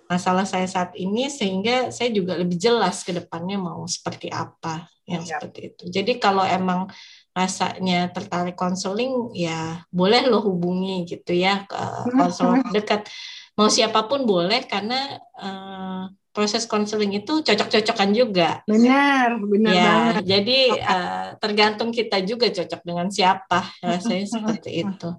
masalah 0.09 0.43
saya 0.43 0.67
saat 0.67 0.91
ini 0.99 1.31
sehingga 1.31 1.87
saya 1.93 2.11
juga 2.11 2.35
lebih 2.35 2.59
jelas 2.59 3.05
ke 3.05 3.15
depannya 3.15 3.55
mau 3.55 3.87
seperti 3.87 4.27
apa 4.27 4.89
yang 5.07 5.23
ya. 5.23 5.39
seperti 5.39 5.59
itu 5.71 5.83
jadi 5.87 6.19
kalau 6.19 6.43
emang 6.43 6.91
rasanya 7.31 8.11
tertarik 8.11 8.59
konseling 8.59 9.31
ya 9.31 9.87
boleh 9.87 10.27
lo 10.27 10.43
hubungi 10.43 11.07
gitu 11.07 11.31
ya 11.31 11.63
ke 11.63 12.11
konselor 12.11 12.59
dekat 12.75 13.07
mau 13.55 13.71
siapa 13.71 14.07
pun 14.07 14.27
boleh 14.27 14.67
karena 14.67 15.19
uh, 15.39 16.11
proses 16.31 16.63
konseling 16.63 17.11
itu 17.11 17.43
cocok-cocokan 17.43 18.09
juga. 18.15 18.63
Benar 18.63 19.35
benar 19.43 19.71
ya, 19.75 19.83
banget. 19.83 20.23
jadi 20.23 20.59
uh, 20.79 21.27
tergantung 21.37 21.91
kita 21.91 22.23
juga 22.23 22.47
cocok 22.47 22.81
dengan 22.87 23.07
siapa. 23.11 23.67
Rasanya 23.83 24.27
seperti 24.39 24.87
itu. 24.87 25.09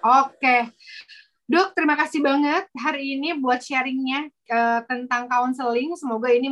Oke. 0.00 0.72
Dok, 1.46 1.78
terima 1.78 1.94
kasih 1.94 2.26
banget 2.26 2.66
hari 2.74 3.14
ini 3.20 3.38
buat 3.38 3.62
sharingnya 3.62 4.26
uh, 4.50 4.80
tentang 4.88 5.30
counseling. 5.30 5.94
Semoga 5.94 6.32
ini 6.34 6.50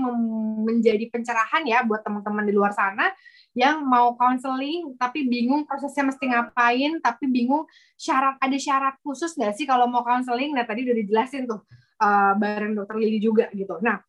menjadi 0.63 1.11
pencerahan 1.11 1.67
ya 1.67 1.83
buat 1.83 2.07
teman-teman 2.07 2.47
di 2.47 2.55
luar 2.55 2.71
sana 2.71 3.11
yang 3.55 3.87
mau 3.87 4.19
counseling 4.19 4.99
tapi 4.99 5.31
bingung 5.31 5.63
prosesnya 5.63 6.11
mesti 6.11 6.27
ngapain 6.27 6.99
tapi 6.99 7.31
bingung 7.31 7.63
syarat 7.95 8.35
ada 8.43 8.59
syarat 8.59 8.99
khusus 9.01 9.39
nggak 9.39 9.55
sih 9.55 9.65
kalau 9.65 9.87
mau 9.87 10.03
counseling? 10.03 10.53
Nah 10.53 10.67
tadi 10.67 10.83
udah 10.83 10.97
dijelasin 10.99 11.47
tuh 11.47 11.63
uh, 12.03 12.35
bareng 12.35 12.75
dokter 12.75 12.99
Lili 12.99 13.23
juga 13.23 13.47
gitu. 13.55 13.79
Nah 13.79 14.03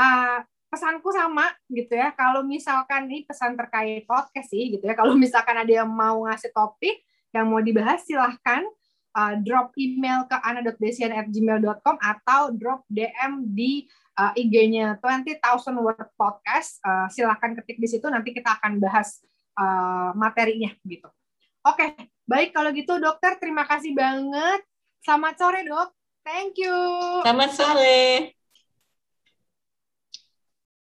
uh, 0.00 0.40
pesanku 0.66 1.08
sama 1.14 1.46
gitu 1.70 1.94
ya 1.94 2.10
kalau 2.12 2.42
misalkan 2.42 3.06
ini 3.06 3.24
pesan 3.24 3.54
terkait 3.54 4.04
podcast 4.04 4.50
sih 4.50 4.74
gitu 4.76 4.84
ya 4.84 4.98
kalau 4.98 5.14
misalkan 5.14 5.56
ada 5.56 5.72
yang 5.84 5.88
mau 5.88 6.26
ngasih 6.26 6.50
topik 6.50 7.00
yang 7.30 7.46
mau 7.46 7.62
dibahas 7.62 8.02
silahkan 8.02 8.66
uh, 9.16 9.34
drop 9.40 9.72
email 9.80 10.28
ke 10.28 10.36
ana.desian@gmail.com 10.36 11.96
atau 11.96 12.52
drop 12.52 12.84
DM 12.92 13.48
di 13.56 13.88
uh, 14.20 14.36
IG-nya 14.36 15.00
20,000 15.00 15.40
word 15.80 16.08
podcast. 16.20 16.78
Uh, 16.84 17.08
silahkan 17.08 17.56
ketik 17.56 17.80
di 17.80 17.88
situ 17.88 18.04
nanti 18.12 18.36
kita 18.36 18.60
akan 18.60 18.76
bahas 18.76 19.24
uh, 19.56 20.12
materinya 20.12 20.70
gitu. 20.84 21.08
Oke, 21.66 21.96
baik 22.28 22.54
kalau 22.54 22.70
gitu 22.70 23.00
dokter 23.00 23.40
terima 23.40 23.64
kasih 23.66 23.96
banget. 23.96 24.62
Selamat 25.02 25.34
sore 25.40 25.60
dok. 25.66 25.90
Thank 26.22 26.58
you. 26.58 26.76
Selamat 27.24 27.50
sore. 27.54 28.36